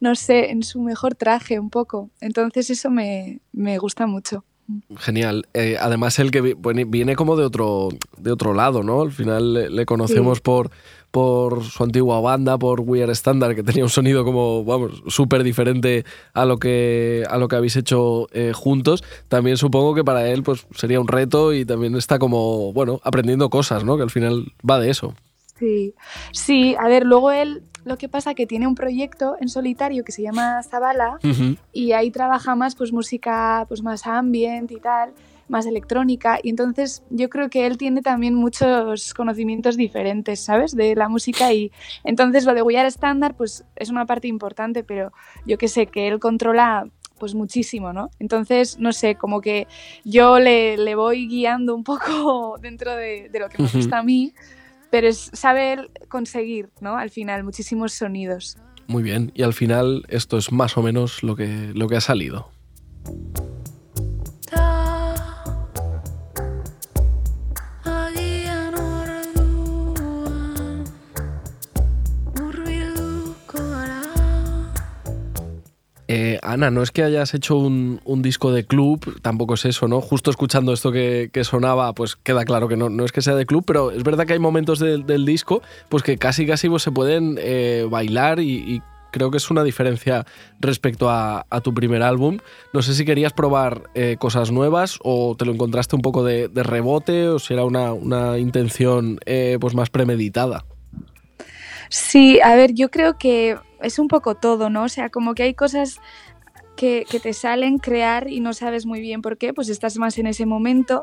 no 0.00 0.14
sé, 0.14 0.50
en 0.50 0.62
su 0.62 0.80
mejor 0.80 1.14
traje 1.14 1.58
un 1.58 1.70
poco. 1.70 2.10
Entonces 2.20 2.70
eso 2.70 2.90
me, 2.90 3.40
gusta 3.78 4.06
mucho. 4.06 4.44
Genial. 4.98 5.48
Eh, 5.54 5.76
además, 5.80 6.18
el 6.18 6.30
que 6.30 6.54
viene 6.86 7.16
como 7.16 7.36
de 7.36 7.44
otro, 7.44 7.88
de 8.18 8.32
otro 8.32 8.52
lado, 8.52 8.82
¿no? 8.82 9.00
Al 9.00 9.12
final 9.12 9.74
le, 9.74 9.86
conocemos 9.86 10.40
por, 10.42 10.70
por 11.10 11.64
su 11.64 11.84
antigua 11.84 12.20
banda, 12.20 12.58
por 12.58 12.80
We 12.80 13.02
Are 13.02 13.12
Standard, 13.12 13.54
que 13.54 13.62
tenía 13.62 13.82
un 13.82 13.90
sonido 13.90 14.24
como, 14.24 14.64
vamos, 14.64 15.02
súper 15.06 15.42
diferente 15.42 16.04
a 16.34 16.44
lo 16.44 16.58
que 16.58 17.24
a 17.30 17.38
lo 17.38 17.48
que 17.48 17.56
habéis 17.56 17.76
hecho 17.76 18.28
eh, 18.32 18.52
juntos. 18.54 19.02
También 19.28 19.56
supongo 19.56 19.94
que 19.94 20.04
para 20.04 20.28
él 20.28 20.42
pues 20.42 20.66
sería 20.74 21.00
un 21.00 21.08
reto 21.08 21.54
y 21.54 21.64
también 21.64 21.96
está 21.96 22.18
como, 22.18 22.72
bueno, 22.74 23.00
aprendiendo 23.04 23.48
cosas, 23.48 23.84
¿no? 23.84 23.96
Que 23.96 24.02
al 24.02 24.10
final 24.10 24.52
va 24.68 24.78
de 24.78 24.90
eso. 24.90 25.14
Sí, 25.58 25.94
sí, 26.32 26.76
a 26.78 26.88
ver, 26.88 27.04
luego 27.04 27.32
él 27.32 27.62
lo 27.88 27.96
que 27.96 28.08
pasa 28.08 28.34
que 28.34 28.46
tiene 28.46 28.66
un 28.66 28.74
proyecto 28.74 29.36
en 29.40 29.48
solitario 29.48 30.04
que 30.04 30.12
se 30.12 30.22
llama 30.22 30.62
Zabala 30.62 31.18
y 31.72 31.92
ahí 31.92 32.10
trabaja 32.10 32.54
más 32.54 32.74
pues 32.76 32.92
música 32.92 33.64
pues 33.68 33.82
más 33.82 34.06
ambient 34.06 34.70
y 34.70 34.76
tal. 34.76 35.12
más 35.48 35.64
electrónica 35.64 36.38
y 36.42 36.50
entonces 36.50 37.02
yo 37.08 37.30
creo 37.30 37.48
que 37.48 37.66
él 37.66 37.78
tiene 37.78 38.02
también 38.02 38.34
muchos 38.34 39.14
conocimientos 39.14 39.78
diferentes, 39.78 40.40
¿sabes? 40.40 40.76
De 40.76 40.94
la 40.94 41.08
música 41.08 41.50
y 41.54 41.72
entonces 42.04 42.44
lo 42.44 42.52
de 42.52 42.60
We 42.60 42.76
Are 42.76 42.88
Standard 42.88 43.34
pues 43.34 43.64
es 43.76 43.88
una 43.88 44.04
parte 44.04 44.28
importante, 44.28 44.84
pero 44.84 45.10
yo 45.46 45.56
que 45.56 45.68
sé 45.68 45.86
que 45.86 46.06
él 46.06 46.20
controla 46.20 46.86
pues 47.18 47.34
muchísimo, 47.34 47.92
¿no? 47.92 48.10
Entonces, 48.18 48.78
no 48.78 48.92
sé, 48.92 49.16
como 49.16 49.40
que 49.40 49.66
yo 50.04 50.38
le, 50.38 50.94
voy 50.94 51.28
guiando 51.28 51.74
un 51.74 51.84
poco 51.84 52.56
dentro 52.62 52.94
de, 52.94 53.30
lo 53.32 53.48
que 53.48 53.62
me 53.62 53.68
gusta 53.68 53.98
a 53.98 54.02
mí, 54.02 54.32
pero 54.90 55.08
es 55.08 55.30
saber 55.32 55.90
conseguir, 56.08 56.70
¿no? 56.80 56.96
Al 56.96 57.10
final, 57.10 57.44
muchísimos 57.44 57.92
sonidos. 57.92 58.56
Muy 58.86 59.02
bien, 59.02 59.32
y 59.34 59.42
al 59.42 59.52
final 59.52 60.04
esto 60.08 60.38
es 60.38 60.50
más 60.50 60.76
o 60.78 60.82
menos 60.82 61.22
lo 61.22 61.36
que, 61.36 61.72
lo 61.74 61.88
que 61.88 61.96
ha 61.96 62.00
salido. 62.00 62.50
Eh, 76.10 76.38
Ana, 76.42 76.70
no 76.70 76.82
es 76.82 76.90
que 76.90 77.02
hayas 77.02 77.34
hecho 77.34 77.58
un, 77.58 78.00
disco 78.22 78.50
de 78.50 78.64
club, 78.64 79.20
tampoco 79.20 79.54
es 79.54 79.66
eso, 79.66 79.88
¿no? 79.88 80.00
Justo 80.00 80.30
escuchando 80.30 80.72
esto 80.72 80.90
que, 80.90 81.30
sonaba, 81.44 81.92
pues 81.92 82.16
queda 82.16 82.46
claro 82.46 82.66
que 82.66 82.78
no, 82.78 83.04
es 83.04 83.12
que 83.12 83.20
sea 83.20 83.34
de 83.34 83.44
club, 83.44 83.64
pero 83.66 83.90
es 83.90 84.02
verdad 84.02 84.26
que 84.26 84.32
hay 84.32 84.38
momentos 84.38 84.78
del 84.78 85.24
disco 85.26 85.62
pues 85.90 86.02
que 86.02 86.16
casi 86.16 86.46
casi 86.46 86.68
pues, 86.70 86.82
se 86.82 86.90
pueden 86.90 87.36
eh, 87.38 87.86
bailar 87.88 88.40
y, 88.40 88.82
creo 89.10 89.30
que 89.30 89.38
es 89.38 89.50
una 89.50 89.64
diferencia 89.64 90.26
respecto 90.60 91.08
a, 91.10 91.44
tu 91.62 91.72
primer 91.72 92.02
álbum. 92.02 92.38
No 92.72 92.82
sé 92.82 92.94
si 92.94 93.04
querías 93.04 93.32
probar 93.32 93.84
eh, 93.94 94.16
cosas 94.18 94.50
nuevas 94.50 94.98
o 95.02 95.34
te 95.36 95.46
lo 95.46 95.52
encontraste 95.52 95.96
un 95.96 96.02
poco 96.02 96.24
de, 96.24 96.50
rebote 96.54 97.28
o 97.28 97.38
si 97.38 97.54
era 97.54 97.64
una, 97.64 97.92
una 97.92 98.38
intención 98.38 99.18
pues 99.60 99.74
más 99.74 99.90
premeditada. 99.90 100.64
Sí, 101.88 102.38
a 102.40 102.54
ver, 102.54 102.74
yo 102.74 102.90
creo 102.90 103.16
que 103.18 103.56
es 103.82 103.98
un 103.98 104.08
poco 104.08 104.34
todo, 104.34 104.70
¿no? 104.70 104.84
O 104.84 104.88
sea, 104.88 105.10
como 105.10 105.34
que 105.34 105.44
hay 105.44 105.54
cosas 105.54 106.00
que, 106.78 107.04
te 107.22 107.32
salen 107.32 107.78
crear 107.78 108.30
y 108.30 108.40
no 108.40 108.52
sabes 108.52 108.86
muy 108.86 109.00
bien 109.00 109.20
por 109.20 109.36
qué, 109.36 109.52
pues 109.52 109.68
estás 109.68 109.98
más 109.98 110.16
en 110.18 110.26
ese 110.26 110.46
momento. 110.46 111.02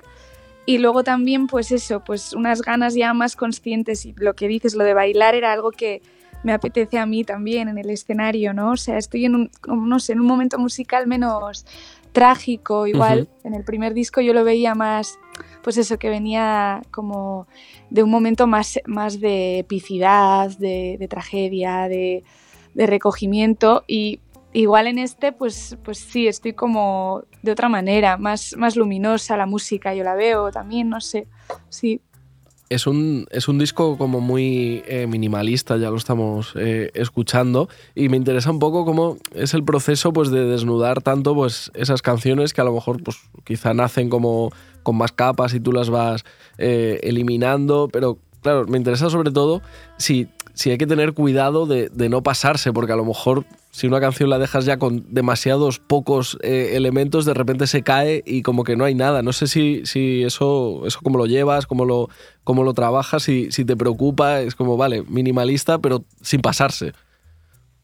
Y 0.66 0.80
luego 0.80 1.04
también, 1.04 1.48
pues 1.48 1.72
eso, 1.72 2.04
pues 2.04 2.34
unas 2.34 2.62
ganas 2.62 2.96
ya 2.96 3.14
más 3.14 3.36
conscientes. 3.36 4.06
Y 4.06 4.14
lo 4.18 4.34
que 4.34 4.48
dices, 4.48 4.74
lo 4.74 4.84
de 4.84 4.94
bailar 4.94 5.36
era 5.36 5.52
algo 5.52 5.72
que 5.72 6.02
me 6.44 6.54
apetece 6.54 6.98
a 6.98 7.06
mí 7.06 7.24
también 7.24 7.68
en 7.68 7.78
el 7.78 7.90
escenario, 7.90 8.54
¿no? 8.54 8.72
O 8.72 8.78
sea, 8.78 8.98
estoy 8.98 9.26
en 9.26 9.36
un, 9.36 9.52
no 9.68 10.00
sé, 10.00 10.14
en 10.14 10.22
un 10.22 10.28
momento 10.28 10.58
musical 10.58 11.08
menos 11.08 11.66
trágico, 12.14 12.88
igual. 12.88 13.28
En 13.44 13.54
el 13.54 13.66
primer 13.66 13.94
disco 13.94 14.22
yo 14.22 14.34
lo 14.34 14.46
veía 14.46 14.76
más, 14.76 15.20
pues 15.62 15.78
eso, 15.78 16.00
que 16.00 16.10
venía 16.10 16.82
como 16.90 17.48
de 17.90 18.02
un 18.02 18.10
momento 18.10 18.48
más, 18.48 18.80
más 18.86 19.20
de 19.20 19.60
epicidad, 19.60 20.58
de 20.58 21.08
tragedia, 21.10 21.90
de, 21.90 22.24
de 22.76 22.86
recogimiento 22.86 23.84
y 23.88 24.20
igual 24.54 24.88
en 24.88 25.00
este 25.00 25.32
pues, 25.32 25.78
pues 25.84 25.98
sí, 25.98 26.28
estoy 26.28 26.54
como 26.54 27.24
de 27.42 27.52
otra 27.52 27.70
manera, 27.70 28.18
más, 28.18 28.56
más 28.58 28.76
luminosa 28.76 29.36
la 29.38 29.46
música, 29.46 29.96
yo 29.96 30.04
la 30.04 30.16
veo 30.16 30.52
también, 30.52 30.90
no 30.90 31.02
sé, 31.02 31.28
sí. 31.70 32.02
Es 32.68 32.88
un, 32.88 33.28
es 33.30 33.48
un 33.48 33.60
disco 33.60 33.96
como 33.96 34.22
muy 34.22 34.84
eh, 34.88 35.06
minimalista, 35.06 35.78
ya 35.78 35.92
lo 35.92 35.98
estamos 35.98 36.54
eh, 36.56 36.90
escuchando, 36.96 37.70
y 37.94 38.10
me 38.10 38.18
interesa 38.18 38.50
un 38.50 38.58
poco 38.58 38.86
cómo 38.86 39.18
es 39.36 39.54
el 39.54 39.64
proceso 39.64 40.12
pues, 40.14 40.32
de 40.32 40.46
desnudar 40.46 41.04
tanto 41.04 41.36
pues, 41.36 41.72
esas 41.76 42.02
canciones 42.02 42.54
que 42.54 42.62
a 42.62 42.64
lo 42.64 42.74
mejor 42.74 43.04
pues, 43.04 43.18
quizá 43.44 43.76
nacen 43.76 44.10
como 44.10 44.52
con 44.82 44.98
más 44.98 45.12
capas 45.12 45.54
y 45.54 45.60
tú 45.60 45.72
las 45.72 45.92
vas 45.92 46.26
eh, 46.58 47.00
eliminando, 47.04 47.88
pero 47.92 48.18
claro, 48.42 48.66
me 48.68 48.78
interesa 48.78 49.12
sobre 49.12 49.32
todo 49.32 49.62
si 49.98 50.28
sí 50.56 50.72
hay 50.72 50.78
que 50.78 50.88
tener 50.88 51.14
cuidado 51.14 51.68
de, 51.68 52.10
no 52.10 52.24
pasarse, 52.24 52.74
porque 52.74 52.94
a 52.94 52.96
lo 52.96 53.06
mejor 53.06 53.46
si 53.72 53.88
una 53.88 54.00
canción 54.00 54.30
la 54.30 54.40
dejas 54.40 54.66
ya 54.66 54.78
con 54.78 55.14
demasiados 55.14 55.80
pocos 55.80 56.38
eh, 56.42 56.72
elementos, 56.74 57.26
de 57.26 57.34
repente 57.34 57.68
se 57.68 57.84
cae 57.84 58.24
y 58.26 58.42
como 58.42 58.64
que 58.64 58.78
no 58.78 58.86
hay 58.86 58.96
nada. 58.96 59.22
No 59.22 59.34
sé 59.34 59.48
si, 59.48 59.86
si 59.86 60.24
eso, 60.24 60.88
eso 60.88 61.00
cómo 61.04 61.18
lo 61.18 61.26
llevas, 61.26 61.68
cómo 61.68 61.86
lo, 61.86 62.10
cómo 62.44 62.64
lo 62.64 62.74
trabajas, 62.74 63.24
si, 63.24 63.52
si 63.52 63.66
te 63.66 63.76
preocupa, 63.76 64.42
es 64.42 64.56
como, 64.56 64.78
vale, 64.78 65.04
minimalista, 65.04 65.78
pero 65.78 66.06
sin 66.22 66.42
pasarse. 66.42 66.94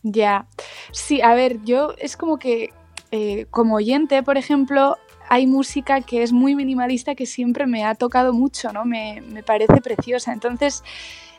Ya, 0.01 0.47
sí, 0.91 1.21
a 1.21 1.35
ver, 1.35 1.59
yo 1.63 1.93
es 1.99 2.17
como 2.17 2.39
que 2.39 2.69
eh, 3.11 3.45
como 3.51 3.75
oyente, 3.75 4.23
por 4.23 4.37
ejemplo, 4.37 4.97
hay 5.29 5.45
música 5.45 6.01
que 6.01 6.23
es 6.23 6.31
muy 6.31 6.55
minimalista 6.55 7.15
que 7.15 7.25
siempre 7.25 7.67
me 7.67 7.83
ha 7.83 7.95
tocado 7.95 8.31
mucho, 8.33 8.71
¿no? 8.71 8.85
Me, 8.85 9.21
me 9.21 9.43
parece 9.43 9.81
preciosa. 9.81 10.31
Entonces, 10.31 10.83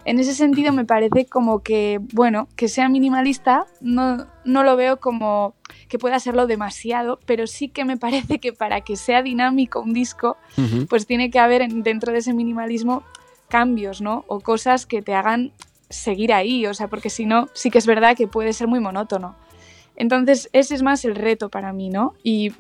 en 0.05 0.19
ese 0.19 0.35
sentido 0.35 0.73
me 0.73 0.85
parece 0.85 1.27
como 1.27 1.63
que, 1.63 2.01
bueno, 2.13 2.49
que 2.57 2.69
sea 2.69 2.89
minimalista, 2.89 3.67
no, 3.81 4.27
no 4.45 4.65
lo 4.65 4.77
veo 4.77 4.99
como 4.99 5.55
que 5.89 5.99
pueda 5.99 6.19
serlo 6.19 6.47
demasiado, 6.47 7.21
pero 7.27 7.47
sí 7.47 7.69
que 7.69 7.85
me 7.85 7.97
parece 7.97 8.39
que 8.39 8.53
para 8.53 8.81
que 8.81 8.97
sea 8.97 9.23
dinámico 9.23 9.81
un 9.81 9.93
disco, 9.93 10.37
pues 10.89 11.07
tiene 11.07 11.31
que 11.31 11.39
haber 11.39 11.69
dentro 11.69 12.13
de 12.13 12.19
ese 12.19 12.35
minimalismo 12.35 13.05
cambios, 13.49 14.01
¿no? 14.01 14.25
O 14.29 14.41
cosas 14.41 14.87
que 14.87 15.03
te 15.03 15.15
hagan 15.15 15.53
seguir 15.89 16.33
ahí, 16.33 16.67
o 16.67 16.75
sea, 16.75 16.89
porque 16.89 17.11
si 17.11 17.27
no, 17.27 17.49
sí 17.53 17.71
que 17.71 17.79
es 17.79 17.87
verdad 17.87 18.17
que 18.17 18.27
puede 18.27 18.53
ser 18.53 18.67
muy 18.67 18.81
monótono. 18.81 19.37
Entonces, 19.97 20.49
ese 20.53 20.75
es 20.75 20.83
más 20.83 21.05
el 21.05 21.15
reto 21.15 21.49
para 21.49 21.73
mí, 21.73 21.91
¿no? 21.91 22.15
Y 22.23 22.53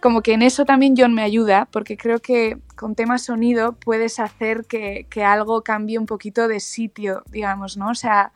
como 0.00 0.22
que 0.22 0.32
en 0.32 0.42
eso 0.42 0.64
también 0.64 0.94
John 0.96 1.14
me 1.14 1.22
ayuda, 1.22 1.68
porque 1.70 1.96
creo 1.96 2.18
que 2.18 2.58
con 2.76 2.94
tema 2.94 3.18
sonido 3.18 3.72
puedes 3.72 4.18
hacer 4.18 4.64
que, 4.64 5.06
algo 5.22 5.62
cambie 5.62 5.98
un 5.98 6.06
poquito 6.06 6.48
de 6.48 6.60
sitio, 6.60 7.22
digamos, 7.30 7.76
¿no? 7.76 7.90
O 7.90 7.94
sea, 7.94 8.32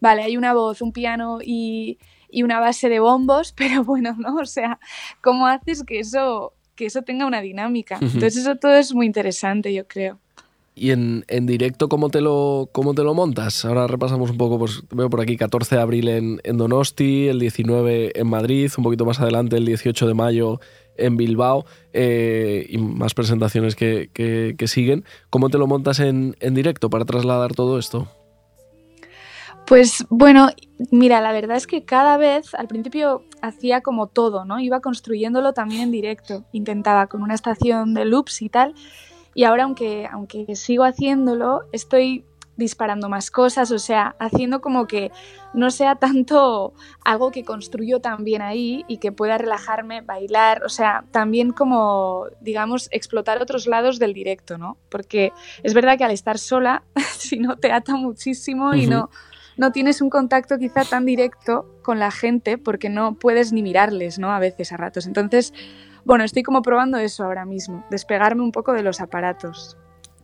vale, 0.00 0.22
hay 0.22 0.36
una 0.36 0.52
voz, 0.52 0.82
un 0.82 0.92
piano 0.92 1.38
y, 1.42 1.98
una 2.42 2.58
base 2.58 2.88
de 2.88 2.98
bombos, 2.98 3.52
pero 3.56 3.84
bueno, 3.84 4.14
¿no? 4.18 4.36
O 4.36 4.46
sea, 4.46 4.78
¿cómo 5.20 5.46
haces 5.46 5.82
que 5.84 6.00
eso, 6.00 6.52
que 6.74 6.86
eso 6.86 7.02
tenga 7.02 7.26
una 7.26 7.40
dinámica? 7.40 7.98
Entonces, 8.00 8.38
eso 8.38 8.56
todo 8.56 8.74
es 8.74 8.92
muy 8.92 9.06
interesante, 9.06 9.72
yo 9.72 9.86
creo. 9.86 10.18
¿Y 10.76 10.90
en, 10.90 11.24
directo 11.46 11.88
¿cómo 11.88 12.10
te, 12.10 12.20
lo, 12.20 12.68
cómo 12.72 12.94
te 12.94 13.04
lo 13.04 13.14
montas? 13.14 13.64
Ahora 13.64 13.86
repasamos 13.86 14.30
un 14.30 14.36
poco, 14.36 14.58
pues 14.58 14.82
veo 14.90 15.08
por 15.08 15.20
aquí 15.20 15.36
14 15.36 15.76
de 15.76 15.80
abril 15.80 16.08
en, 16.08 16.56
Donosti, 16.56 17.28
el 17.28 17.38
19 17.38 18.18
en 18.18 18.26
Madrid, 18.26 18.72
un 18.76 18.82
poquito 18.82 19.04
más 19.04 19.20
adelante 19.20 19.56
el 19.56 19.66
18 19.66 20.08
de 20.08 20.14
mayo 20.14 20.60
en 20.96 21.16
Bilbao 21.16 21.64
eh, 21.92 22.66
y 22.68 22.78
más 22.78 23.14
presentaciones 23.14 23.76
que, 23.76 24.56
siguen. 24.66 25.04
¿Cómo 25.30 25.48
te 25.48 25.58
lo 25.58 25.68
montas 25.68 26.00
en, 26.00 26.36
en 26.40 26.54
directo 26.54 26.90
para 26.90 27.04
trasladar 27.04 27.54
todo 27.54 27.78
esto? 27.78 28.08
Pues 29.66 30.04
bueno, 30.10 30.48
mira, 30.90 31.20
la 31.20 31.32
verdad 31.32 31.56
es 31.56 31.68
que 31.68 31.84
cada 31.84 32.16
vez 32.16 32.52
al 32.54 32.66
principio 32.66 33.22
hacía 33.40 33.80
como 33.80 34.08
todo, 34.08 34.44
¿no? 34.44 34.58
Iba 34.58 34.80
construyéndolo 34.80 35.52
también 35.52 35.82
en 35.82 35.90
directo. 35.92 36.44
Intentaba 36.52 37.06
con 37.06 37.22
una 37.22 37.34
estación 37.34 37.94
de 37.94 38.04
loops 38.04 38.42
y 38.42 38.48
tal 38.48 38.74
y 39.34 39.44
ahora, 39.44 39.64
aunque, 39.64 40.08
aunque 40.10 40.54
sigo 40.56 40.84
haciéndolo, 40.84 41.62
estoy 41.72 42.24
disparando 42.56 43.08
más 43.08 43.30
cosas, 43.30 43.70
o 43.70 43.78
sea, 43.78 44.14
haciendo 44.18 44.60
como 44.60 44.86
que 44.86 45.10
no 45.54 45.70
sea 45.70 45.96
tanto 45.96 46.72
algo 47.04 47.30
que 47.30 47.44
construyo 47.44 48.00
también 48.00 48.42
ahí 48.42 48.84
y 48.86 48.98
que 48.98 49.12
pueda 49.12 49.38
relajarme, 49.38 50.02
bailar, 50.02 50.62
o 50.64 50.68
sea, 50.68 51.04
también 51.10 51.52
como, 51.52 52.26
digamos, 52.40 52.88
explotar 52.92 53.42
otros 53.42 53.66
lados 53.66 53.98
del 53.98 54.14
directo, 54.14 54.58
¿no? 54.58 54.76
Porque 54.88 55.32
es 55.62 55.74
verdad 55.74 55.98
que 55.98 56.04
al 56.04 56.12
estar 56.12 56.38
sola, 56.38 56.84
si 57.18 57.38
no 57.38 57.56
te 57.56 57.72
ata 57.72 57.96
muchísimo 57.96 58.74
y 58.74 58.86
no, 58.86 59.10
no 59.56 59.72
tienes 59.72 60.00
un 60.00 60.10
contacto 60.10 60.58
quizá 60.58 60.84
tan 60.84 61.04
directo 61.04 61.66
con 61.82 61.98
la 61.98 62.10
gente 62.10 62.58
porque 62.58 62.88
no 62.88 63.14
puedes 63.14 63.52
ni 63.52 63.62
mirarles, 63.62 64.18
¿no? 64.18 64.32
A 64.32 64.38
veces, 64.38 64.72
a 64.72 64.76
ratos. 64.76 65.06
Entonces, 65.06 65.52
bueno, 66.04 66.24
estoy 66.24 66.42
como 66.42 66.62
probando 66.62 66.98
eso 66.98 67.24
ahora 67.24 67.44
mismo, 67.44 67.84
despegarme 67.90 68.42
un 68.42 68.52
poco 68.52 68.72
de 68.72 68.82
los 68.82 69.00
aparatos. 69.00 69.76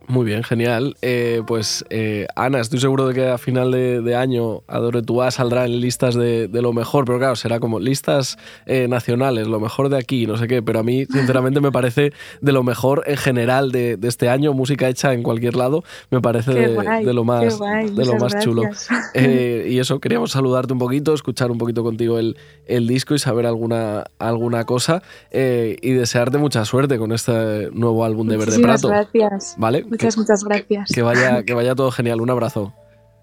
Muy 0.07 0.25
bien, 0.25 0.43
genial. 0.43 0.95
Eh, 1.01 1.41
pues 1.45 1.85
eh, 1.89 2.27
Ana, 2.35 2.59
estoy 2.59 2.79
seguro 2.79 3.07
de 3.07 3.13
que 3.13 3.29
a 3.29 3.37
final 3.37 3.71
de, 3.71 4.15
año 4.15 4.61
Adore 4.67 5.01
Tua 5.01 5.31
saldrá 5.31 5.65
en 5.65 5.79
listas 5.79 6.15
de, 6.15 6.49
lo 6.51 6.73
mejor, 6.73 7.05
pero 7.05 7.17
claro, 7.17 7.35
será 7.35 7.59
como 7.59 7.79
listas 7.79 8.37
eh, 8.65 8.87
nacionales, 8.87 9.47
lo 9.47 9.59
mejor 9.59 9.89
de 9.89 9.97
aquí, 9.97 10.27
no 10.27 10.37
sé 10.37 10.47
qué, 10.47 10.61
pero 10.61 10.79
a 10.79 10.83
mí 10.83 11.05
sinceramente 11.05 11.61
me 11.61 11.71
parece 11.71 12.11
de 12.41 12.51
lo 12.51 12.63
mejor 12.63 13.03
en 13.05 13.17
general 13.17 13.71
de, 13.71 13.97
este 14.01 14.29
año, 14.29 14.53
música 14.53 14.89
hecha 14.89 15.13
en 15.13 15.23
cualquier 15.23 15.55
lado, 15.55 15.83
me 16.09 16.19
parece 16.19 16.51
de, 16.51 16.67
lo 17.13 17.23
más, 17.23 17.59
de 17.59 18.05
lo 18.05 18.15
más 18.15 18.39
chulo. 18.39 18.63
y 19.15 19.79
eso, 19.79 19.99
queríamos 19.99 20.31
saludarte 20.31 20.73
un 20.73 20.79
poquito, 20.79 21.13
escuchar 21.13 21.51
un 21.51 21.57
poquito 21.57 21.83
contigo 21.83 22.19
el, 22.19 22.37
el 22.65 22.87
disco 22.87 23.15
y 23.15 23.19
saber 23.19 23.45
alguna, 23.45 24.05
alguna 24.19 24.65
cosa 24.65 25.03
y 25.31 25.91
desearte 25.93 26.37
mucha 26.37 26.65
suerte 26.65 26.97
con 26.97 27.11
este 27.11 27.69
nuevo 27.71 28.03
álbum 28.03 28.27
de 28.27 28.37
Verde 28.37 28.59
Prato. 28.59 28.89
Gracias. 28.89 29.55
¿Vale? 29.57 29.85
Muchas, 29.91 30.17
muchas 30.17 30.43
gracias. 30.45 30.89
Que 30.93 31.01
vaya, 31.01 31.43
que 31.43 31.53
vaya 31.53 31.75
todo 31.75 31.91
genial. 31.91 32.21
Un 32.21 32.29
abrazo. 32.29 32.73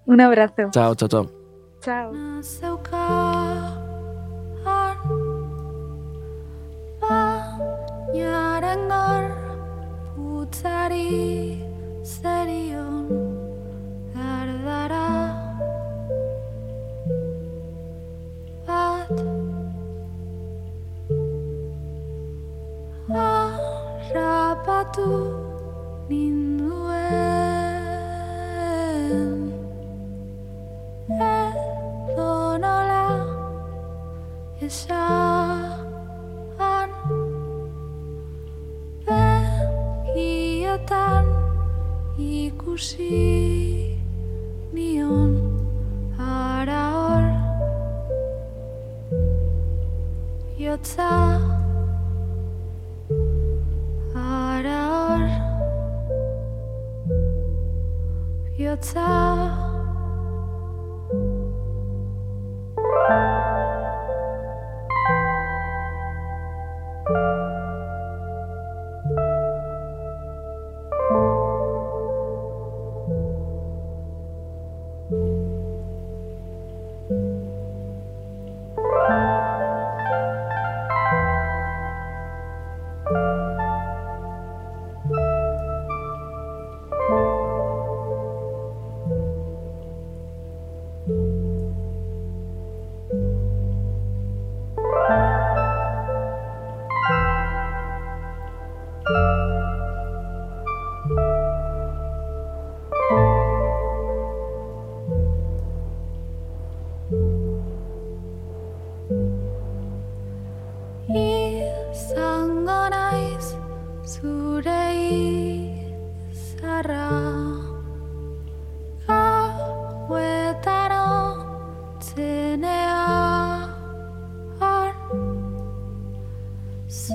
Un 0.05 0.21
abrazo. 0.21 0.69
Chao, 0.71 0.93
chao, 0.93 1.09
chao. 1.09 1.31
Chao. 1.81 2.13
harrapatu 24.09 25.09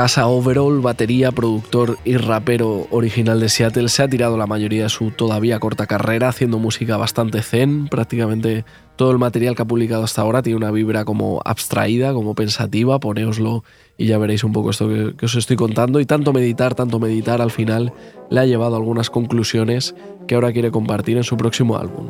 Casa 0.00 0.28
Overall, 0.28 0.80
batería, 0.80 1.30
productor 1.30 1.98
y 2.06 2.16
rapero 2.16 2.86
original 2.90 3.38
de 3.38 3.50
Seattle, 3.50 3.90
se 3.90 4.02
ha 4.02 4.08
tirado 4.08 4.38
la 4.38 4.46
mayoría 4.46 4.84
de 4.84 4.88
su 4.88 5.10
todavía 5.10 5.58
corta 5.58 5.86
carrera 5.86 6.30
haciendo 6.30 6.58
música 6.58 6.96
bastante 6.96 7.42
zen, 7.42 7.86
prácticamente 7.86 8.64
Todo 8.96 9.10
el 9.10 9.18
material 9.18 9.54
que 9.54 9.60
ha 9.60 9.66
publicado 9.66 10.02
hasta 10.02 10.22
ahora 10.22 10.40
tiene 10.40 10.56
una 10.56 10.70
vibra 10.70 11.04
como 11.04 11.42
abstraída, 11.44 12.14
como 12.14 12.34
pensativa, 12.34 12.98
poneoslo 12.98 13.62
y 13.98 14.06
ya 14.06 14.16
veréis 14.16 14.42
un 14.42 14.54
poco 14.54 14.70
esto 14.70 14.88
que, 14.88 15.14
que 15.18 15.26
os 15.26 15.34
estoy 15.34 15.56
contando. 15.56 16.00
Y 16.00 16.06
tanto 16.06 16.32
meditar, 16.32 16.74
tanto 16.74 16.98
meditar, 16.98 17.42
al 17.42 17.50
final 17.50 17.92
le 18.30 18.40
ha 18.40 18.46
llevado 18.46 18.76
a 18.76 18.78
algunas 18.78 19.10
conclusiones 19.10 19.94
que 20.26 20.34
ahora 20.34 20.50
quiere 20.50 20.70
compartir 20.70 21.18
en 21.18 21.24
su 21.24 21.36
próximo 21.36 21.76
álbum. 21.76 22.08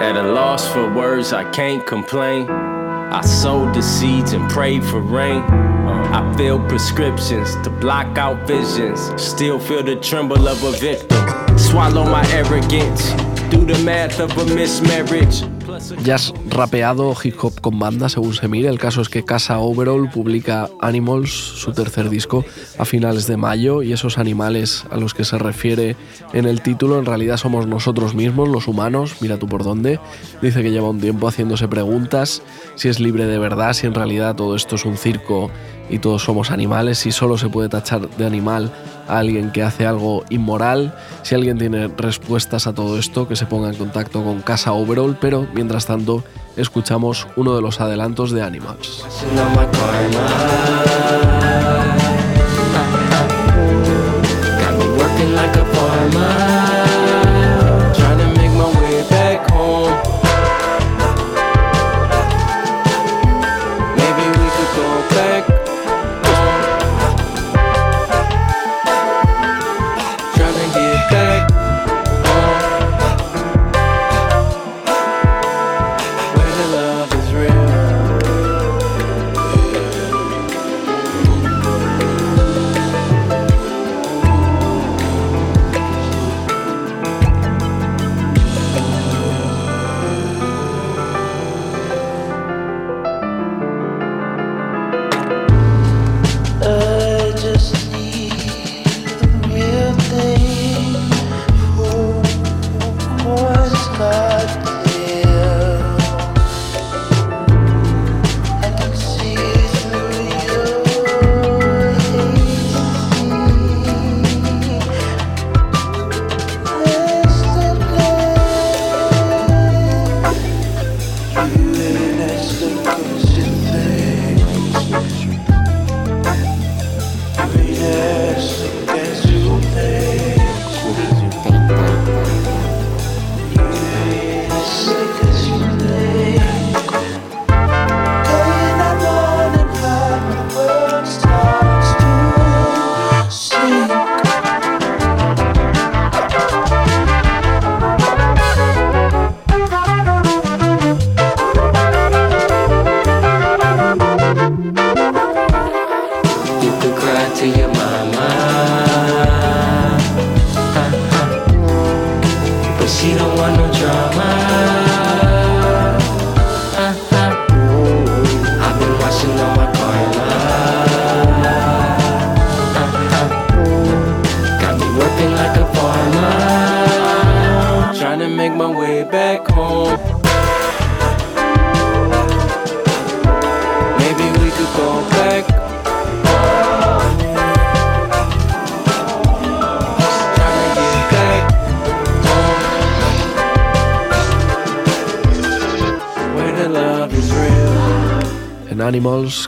At 0.00 0.16
a 0.16 0.24
loss 0.24 0.66
for 0.66 0.92
words, 0.92 1.32
I 1.32 1.44
can't 1.52 1.86
complain. 1.86 2.85
I 3.12 3.20
sowed 3.22 3.74
the 3.74 3.82
seeds 3.82 4.32
and 4.32 4.50
prayed 4.50 4.84
for 4.84 5.00
rain. 5.00 5.42
I 5.42 6.34
filled 6.36 6.68
prescriptions 6.68 7.54
to 7.62 7.70
block 7.70 8.18
out 8.18 8.46
visions. 8.46 9.00
Still 9.20 9.58
feel 9.58 9.82
the 9.82 9.96
tremble 9.96 10.48
of 10.48 10.62
a 10.62 10.72
victim. 10.72 11.58
Swallow 11.58 12.04
my 12.04 12.26
arrogance. 12.32 13.12
Do 13.50 13.64
the 13.64 13.80
math 13.84 14.20
of 14.20 14.36
a 14.36 14.44
mismarriage. 14.54 15.55
Jazz 16.02 16.32
rapeado 16.48 17.14
hip 17.22 17.36
hop 17.40 17.60
con 17.60 17.78
banda, 17.78 18.08
según 18.08 18.34
se 18.34 18.48
mire. 18.48 18.68
El 18.68 18.78
caso 18.78 19.00
es 19.00 19.08
que 19.08 19.24
Casa 19.24 19.58
Overall 19.58 20.08
publica 20.10 20.68
Animals, 20.80 21.30
su 21.30 21.72
tercer 21.72 22.08
disco, 22.08 22.44
a 22.78 22.84
finales 22.84 23.26
de 23.26 23.36
mayo 23.36 23.82
y 23.82 23.92
esos 23.92 24.18
animales 24.18 24.84
a 24.90 24.96
los 24.96 25.14
que 25.14 25.24
se 25.24 25.38
refiere 25.38 25.96
en 26.32 26.46
el 26.46 26.60
título 26.60 26.98
en 26.98 27.06
realidad 27.06 27.36
somos 27.36 27.66
nosotros 27.66 28.14
mismos, 28.14 28.48
los 28.48 28.68
humanos, 28.68 29.16
mira 29.20 29.38
tú 29.38 29.46
por 29.48 29.64
dónde. 29.64 29.98
Dice 30.42 30.62
que 30.62 30.70
lleva 30.70 30.90
un 30.90 31.00
tiempo 31.00 31.28
haciéndose 31.28 31.68
preguntas 31.68 32.42
si 32.76 32.88
es 32.88 33.00
libre 33.00 33.26
de 33.26 33.38
verdad, 33.38 33.72
si 33.72 33.86
en 33.86 33.94
realidad 33.94 34.36
todo 34.36 34.56
esto 34.56 34.76
es 34.76 34.84
un 34.84 34.96
circo 34.96 35.50
y 35.88 35.98
todos 35.98 36.22
somos 36.22 36.50
animales, 36.50 36.98
si 36.98 37.12
solo 37.12 37.38
se 37.38 37.48
puede 37.48 37.68
tachar 37.68 38.08
de 38.08 38.26
animal 38.26 38.72
a 39.08 39.18
alguien 39.18 39.50
que 39.50 39.62
hace 39.62 39.86
algo 39.86 40.24
inmoral. 40.30 40.94
Si 41.22 41.34
alguien 41.34 41.58
tiene 41.58 41.88
respuestas 41.88 42.66
a 42.66 42.74
todo 42.74 42.98
esto, 42.98 43.28
que 43.28 43.36
se 43.36 43.46
ponga 43.46 43.68
en 43.68 43.76
contacto 43.76 44.22
con 44.22 44.40
Casa 44.40 44.72
Overall, 44.72 45.16
pero 45.20 45.46
mientras 45.54 45.86
tanto 45.86 46.24
escuchamos 46.56 47.26
uno 47.36 47.54
de 47.54 47.62
los 47.62 47.80
adelantos 47.80 48.30
de 48.32 48.42
Animals. 48.42 49.04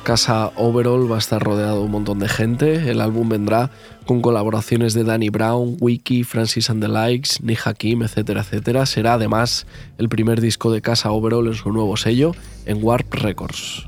Casa 0.09 0.53
Overall 0.57 1.07
va 1.13 1.17
a 1.17 1.19
estar 1.19 1.43
rodeado 1.43 1.81
de 1.81 1.85
un 1.85 1.91
montón 1.91 2.19
de 2.19 2.31
gente. 2.31 2.91
El 2.91 3.03
álbum 3.03 3.29
vendrá 3.29 3.71
con 4.07 4.23
colaboraciones 4.23 4.95
de 4.95 5.05
Danny 5.05 5.29
Brown, 5.29 5.77
Wiki, 5.81 6.25
Francis 6.25 6.71
and 6.71 6.83
the 6.83 6.89
Likes, 6.89 7.43
Nick 7.43 7.67
Hakim, 7.67 8.03
etcétera, 8.03 8.41
etcétera. 8.41 8.87
Será 8.87 9.13
además 9.13 9.67
el 9.99 10.09
primer 10.09 10.41
disco 10.41 10.73
de 10.73 10.81
Casa 10.81 11.11
Overall 11.11 11.49
en 11.49 11.55
su 11.57 11.71
nuevo 11.73 11.99
sello, 11.99 12.33
en 12.65 12.83
Warp 12.83 13.13
Records. 13.13 13.88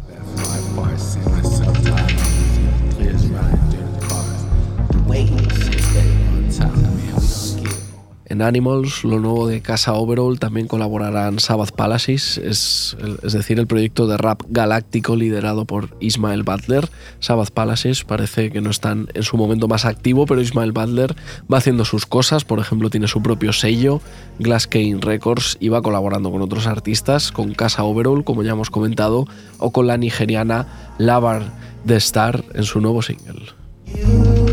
Animals, 8.42 9.04
lo 9.04 9.18
nuevo 9.18 9.46
de 9.46 9.60
Casa 9.60 9.94
Overall, 9.94 10.38
también 10.38 10.66
colaborarán 10.66 11.38
Sabbath 11.38 11.72
Palaces, 11.72 12.38
es, 12.38 12.96
es, 13.22 13.32
decir, 13.32 13.58
el 13.58 13.66
proyecto 13.66 14.06
de 14.06 14.16
rap 14.16 14.42
galáctico 14.48 15.16
liderado 15.16 15.64
por 15.64 15.96
Ismael 16.00 16.42
Butler. 16.42 16.88
Sabbath 17.20 17.50
Palaces 17.50 18.04
parece 18.04 18.50
que 18.50 18.60
no 18.60 18.70
están 18.70 19.08
en 19.14 19.22
su 19.22 19.36
momento 19.36 19.68
más 19.68 19.84
activo, 19.84 20.26
pero 20.26 20.40
Ismael 20.40 20.72
Butler 20.72 21.14
va 21.52 21.58
haciendo 21.58 21.84
sus 21.84 22.06
cosas, 22.06 22.44
por 22.44 22.58
ejemplo, 22.58 22.90
tiene 22.90 23.08
su 23.08 23.22
propio 23.22 23.52
sello, 23.52 24.00
Glass 24.38 24.66
Cane 24.66 24.98
Records, 25.00 25.56
y 25.60 25.68
va 25.68 25.82
colaborando 25.82 26.30
con 26.30 26.42
otros 26.42 26.66
artistas, 26.66 27.32
con 27.32 27.54
Casa 27.54 27.84
Overall, 27.84 28.24
como 28.24 28.42
ya 28.42 28.52
hemos 28.52 28.70
comentado, 28.70 29.26
o 29.58 29.70
con 29.70 29.86
la 29.86 29.96
nigeriana 29.96 30.94
Lavar 30.98 31.52
The 31.86 31.96
Star 31.96 32.44
en 32.54 32.64
su 32.64 32.80
nuevo 32.80 33.02
single. 33.02 34.49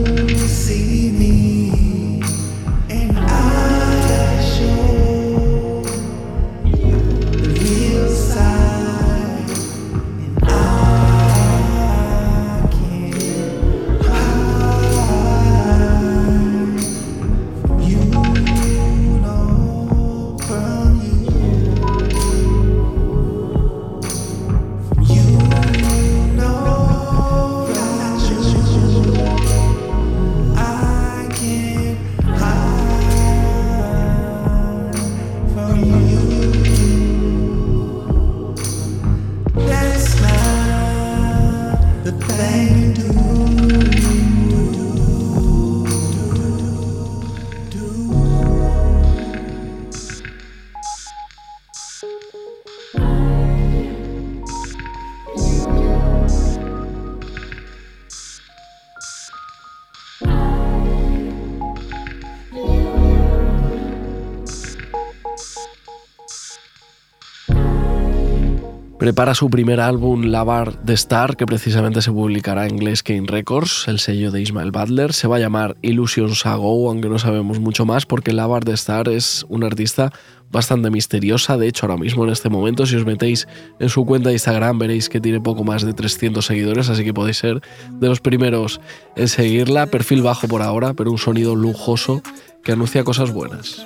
Prepara 69.17 69.33
su 69.33 69.49
primer 69.49 69.79
álbum, 69.79 70.25
Lavar 70.25 70.83
de 70.83 70.93
Star, 70.93 71.37
que 71.37 71.47
precisamente 71.47 72.03
se 72.03 72.11
publicará 72.11 72.67
en 72.67 72.77
Glass 72.77 73.03
Records, 73.03 73.87
el 73.87 73.97
sello 73.97 74.29
de 74.29 74.43
Ismael 74.43 74.69
Butler. 74.69 75.11
Se 75.11 75.27
va 75.27 75.37
a 75.37 75.39
llamar 75.39 75.75
Illusions 75.81 76.45
Ago, 76.45 76.87
aunque 76.87 77.09
no 77.09 77.17
sabemos 77.17 77.59
mucho 77.59 77.83
más, 77.83 78.05
porque 78.05 78.31
Lavar 78.31 78.63
de 78.63 78.75
Star 78.75 79.09
es 79.09 79.43
un 79.49 79.63
artista 79.63 80.13
bastante 80.51 80.91
misteriosa. 80.91 81.57
De 81.57 81.67
hecho, 81.67 81.87
ahora 81.87 81.97
mismo 81.97 82.25
en 82.25 82.29
este 82.29 82.49
momento, 82.49 82.85
si 82.85 82.95
os 82.95 83.07
metéis 83.07 83.47
en 83.79 83.89
su 83.89 84.05
cuenta 84.05 84.29
de 84.29 84.35
Instagram, 84.35 84.77
veréis 84.77 85.09
que 85.09 85.19
tiene 85.19 85.41
poco 85.41 85.63
más 85.63 85.81
de 85.81 85.93
300 85.93 86.45
seguidores, 86.45 86.87
así 86.87 87.03
que 87.03 87.11
podéis 87.11 87.37
ser 87.37 87.63
de 87.93 88.07
los 88.09 88.19
primeros 88.19 88.81
en 89.15 89.29
seguirla. 89.29 89.87
Perfil 89.87 90.21
bajo 90.21 90.47
por 90.47 90.61
ahora, 90.61 90.93
pero 90.93 91.09
un 91.09 91.17
sonido 91.17 91.55
lujoso 91.55 92.21
que 92.63 92.73
anuncia 92.73 93.03
cosas 93.03 93.31
buenas. 93.31 93.83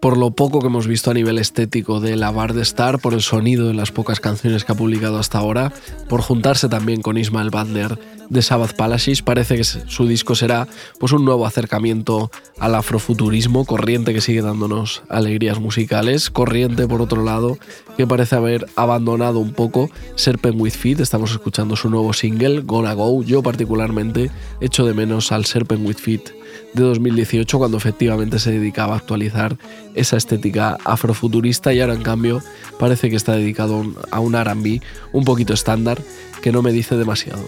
Por 0.00 0.16
lo 0.16 0.30
poco 0.30 0.60
que 0.60 0.68
hemos 0.68 0.86
visto 0.86 1.10
a 1.10 1.14
nivel 1.14 1.38
estético 1.38 2.00
de 2.00 2.16
la 2.16 2.30
Bar 2.30 2.54
de 2.54 2.62
Star, 2.62 2.98
por 2.98 3.12
el 3.12 3.20
sonido 3.20 3.68
de 3.68 3.74
las 3.74 3.92
pocas 3.92 4.18
canciones 4.18 4.64
que 4.64 4.72
ha 4.72 4.74
publicado 4.74 5.18
hasta 5.18 5.38
ahora, 5.38 5.72
por 6.08 6.22
juntarse 6.22 6.70
también 6.70 7.02
con 7.02 7.18
Ismael 7.18 7.50
Butler 7.50 7.98
de 8.30 8.40
Sabbath 8.40 8.74
Palaces, 8.76 9.20
parece 9.20 9.56
que 9.56 9.64
su 9.64 10.06
disco 10.06 10.34
será 10.34 10.66
pues 10.98 11.12
un 11.12 11.26
nuevo 11.26 11.44
acercamiento 11.44 12.30
al 12.58 12.76
afrofuturismo, 12.76 13.66
corriente 13.66 14.14
que 14.14 14.22
sigue 14.22 14.40
dándonos 14.40 15.02
alegrías 15.10 15.60
musicales, 15.60 16.30
corriente 16.30 16.88
por 16.88 17.02
otro 17.02 17.22
lado 17.22 17.58
que 17.98 18.06
parece 18.06 18.36
haber 18.36 18.66
abandonado 18.76 19.40
un 19.40 19.52
poco 19.52 19.90
Serpent 20.14 20.58
with 20.58 20.72
Feet, 20.72 21.00
estamos 21.00 21.32
escuchando 21.32 21.76
su 21.76 21.90
nuevo 21.90 22.14
single, 22.14 22.62
Gonna 22.62 22.94
Go, 22.94 23.22
yo 23.22 23.42
particularmente 23.42 24.30
echo 24.62 24.86
de 24.86 24.94
menos 24.94 25.30
al 25.32 25.44
Serpent 25.44 25.86
with 25.86 25.98
Feet 25.98 26.39
de 26.72 26.82
2018 26.82 27.58
cuando 27.58 27.76
efectivamente 27.76 28.38
se 28.38 28.52
dedicaba 28.52 28.94
a 28.94 28.98
actualizar 28.98 29.56
esa 29.94 30.16
estética 30.16 30.78
afrofuturista 30.84 31.72
y 31.72 31.80
ahora 31.80 31.94
en 31.94 32.02
cambio 32.02 32.42
parece 32.78 33.10
que 33.10 33.16
está 33.16 33.32
dedicado 33.32 33.84
a 34.10 34.20
un 34.20 34.34
RB 34.34 34.80
un 35.12 35.24
poquito 35.24 35.52
estándar 35.52 36.00
que 36.42 36.52
no 36.52 36.62
me 36.62 36.72
dice 36.72 36.96
demasiado. 36.96 37.44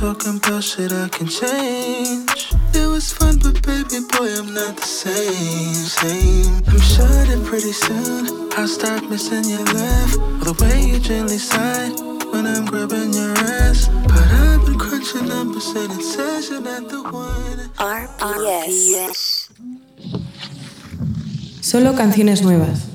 Talking 0.00 0.38
about 0.38 0.64
shit 0.64 0.92
I 0.92 1.08
can 1.08 1.28
change. 1.28 2.48
It 2.74 2.86
was 2.88 3.12
fun, 3.12 3.38
but 3.42 3.60
baby 3.62 4.00
boy, 4.08 4.32
I'm 4.40 4.54
not 4.54 4.76
the 4.76 4.82
same. 4.82 5.74
Same. 5.74 6.62
I'm 6.66 6.80
sure 6.80 7.24
that 7.28 7.42
pretty 7.44 7.72
soon 7.72 8.50
I'll 8.56 8.66
start 8.66 9.08
missing 9.10 9.44
your 9.44 9.64
laugh 9.76 10.16
or 10.40 10.52
the 10.52 10.56
way 10.60 10.80
you 10.88 10.98
gently 10.98 11.36
sigh 11.36 11.90
when 12.32 12.46
I'm 12.46 12.64
grabbing 12.64 13.12
your 13.12 13.32
ass. 13.60 13.88
But 14.08 14.26
I've 14.40 14.64
been 14.64 14.78
crunching 14.78 15.28
numbers 15.28 15.68
and 15.68 15.92
it 15.92 16.02
says 16.02 16.48
you're 16.48 16.62
not 16.62 16.88
the 16.88 17.02
one. 17.02 17.58
RPS. 17.76 19.50
Solo 21.60 21.94
canciones 21.94 22.42
nuevas. 22.42 22.86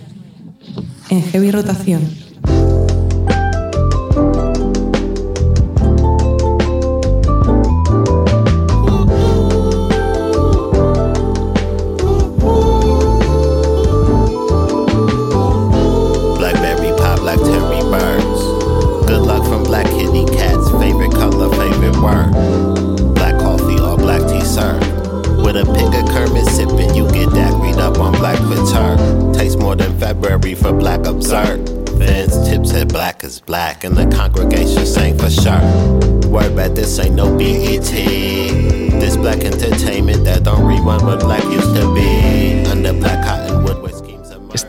En 1.09 1.21
heavy 1.21 1.51
rotación. 1.51 2.24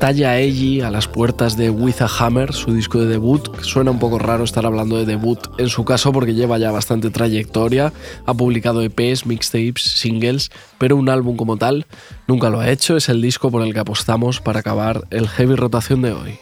Estalla 0.06 0.38
Ellie 0.38 0.84
a 0.84 0.90
las 0.92 1.08
puertas 1.08 1.56
de 1.56 1.68
With 1.68 2.00
a 2.00 2.06
Hammer, 2.06 2.52
su 2.52 2.72
disco 2.72 3.00
de 3.00 3.06
debut. 3.06 3.50
Suena 3.62 3.90
un 3.90 3.98
poco 3.98 4.20
raro 4.20 4.44
estar 4.44 4.64
hablando 4.64 4.96
de 4.96 5.04
debut 5.04 5.40
en 5.58 5.68
su 5.68 5.84
caso 5.84 6.12
porque 6.12 6.32
lleva 6.32 6.58
ya 6.58 6.70
bastante 6.70 7.10
trayectoria. 7.10 7.92
Ha 8.24 8.32
publicado 8.32 8.82
EPs, 8.82 9.26
mixtapes, 9.26 9.82
singles, 9.82 10.52
pero 10.78 10.94
un 10.94 11.08
álbum 11.08 11.36
como 11.36 11.56
tal 11.56 11.86
nunca 12.28 12.50
lo 12.50 12.60
ha 12.60 12.70
hecho. 12.70 12.96
Es 12.96 13.08
el 13.08 13.20
disco 13.20 13.50
por 13.50 13.62
el 13.62 13.74
que 13.74 13.80
apostamos 13.80 14.40
para 14.40 14.60
acabar 14.60 15.08
el 15.10 15.26
heavy 15.26 15.56
rotación 15.56 16.02
de 16.02 16.12
hoy. 16.12 16.38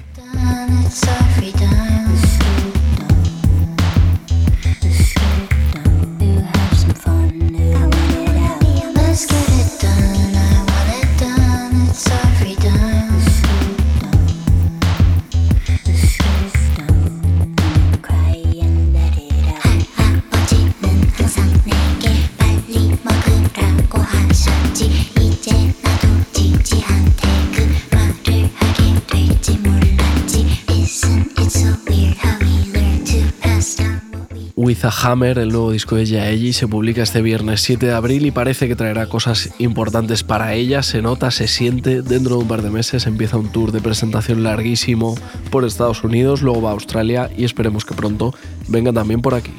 Hammer, 34.91 35.39
el 35.39 35.51
nuevo 35.51 35.70
disco 35.70 35.97
de 35.97 36.07
Yaeli, 36.07 36.53
se 36.53 36.68
publica 36.68 37.03
este 37.03 37.22
viernes 37.22 37.62
7 37.62 37.87
de 37.87 37.93
abril 37.93 38.26
y 38.26 38.30
parece 38.30 38.68
que 38.68 38.76
traerá 38.76 39.07
cosas 39.07 39.51
importantes 39.59 40.22
para 40.22 40.55
ella. 40.55 40.82
Se 40.82 41.03
nota, 41.03 41.30
se 41.30 41.49
siente. 41.49 42.03
Dentro 42.03 42.37
de 42.37 42.43
un 42.43 42.49
par 42.49 42.62
de 42.62 42.70
meses 42.70 43.07
empieza 43.07 43.39
un 43.39 43.51
tour 43.51 43.72
de 43.72 43.80
presentación 43.80 44.43
larguísimo 44.43 45.14
por 45.51 45.64
Estados 45.64 46.05
Unidos, 46.05 46.43
luego 46.43 46.62
va 46.62 46.70
a 46.70 46.74
Australia 46.74 47.30
y 47.37 47.45
esperemos 47.45 47.85
que 47.85 47.95
pronto 47.95 48.35
venga 48.68 48.93
también 48.93 49.22
por 49.22 49.35
aquí. 49.35 49.53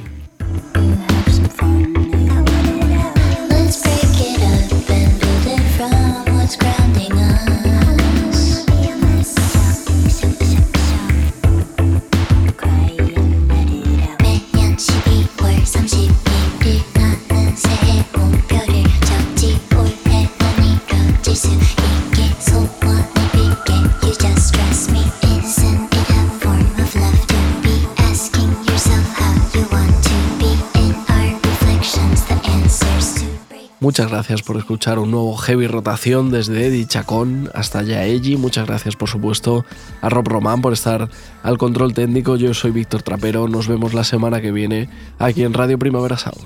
Muchas 33.96 34.12
gracias 34.12 34.42
por 34.42 34.58
escuchar 34.58 35.00
un 35.00 35.10
nuevo 35.10 35.38
Heavy 35.38 35.68
Rotación 35.68 36.30
desde 36.30 36.68
Eddie 36.68 36.86
Chacón 36.86 37.50
hasta 37.54 37.82
Yaeji. 37.82 38.36
Muchas 38.36 38.68
gracias, 38.68 38.98
por 38.98 39.08
supuesto, 39.08 39.64
a 40.02 40.10
Rob 40.10 40.28
Román 40.28 40.62
por 40.62 40.74
estar 40.74 41.10
al 41.44 41.58
control 41.58 41.94
técnico. 41.94 42.36
Yo 42.36 42.54
soy 42.54 42.72
Víctor 42.72 43.04
Trapero. 43.04 43.48
Nos 43.48 43.70
vemos 43.70 43.94
la 43.94 44.04
semana 44.04 44.42
que 44.42 44.52
viene 44.52 44.90
aquí 45.18 45.44
en 45.44 45.54
Radio 45.54 45.80
Primavera 45.80 46.18
Sound. 46.18 46.46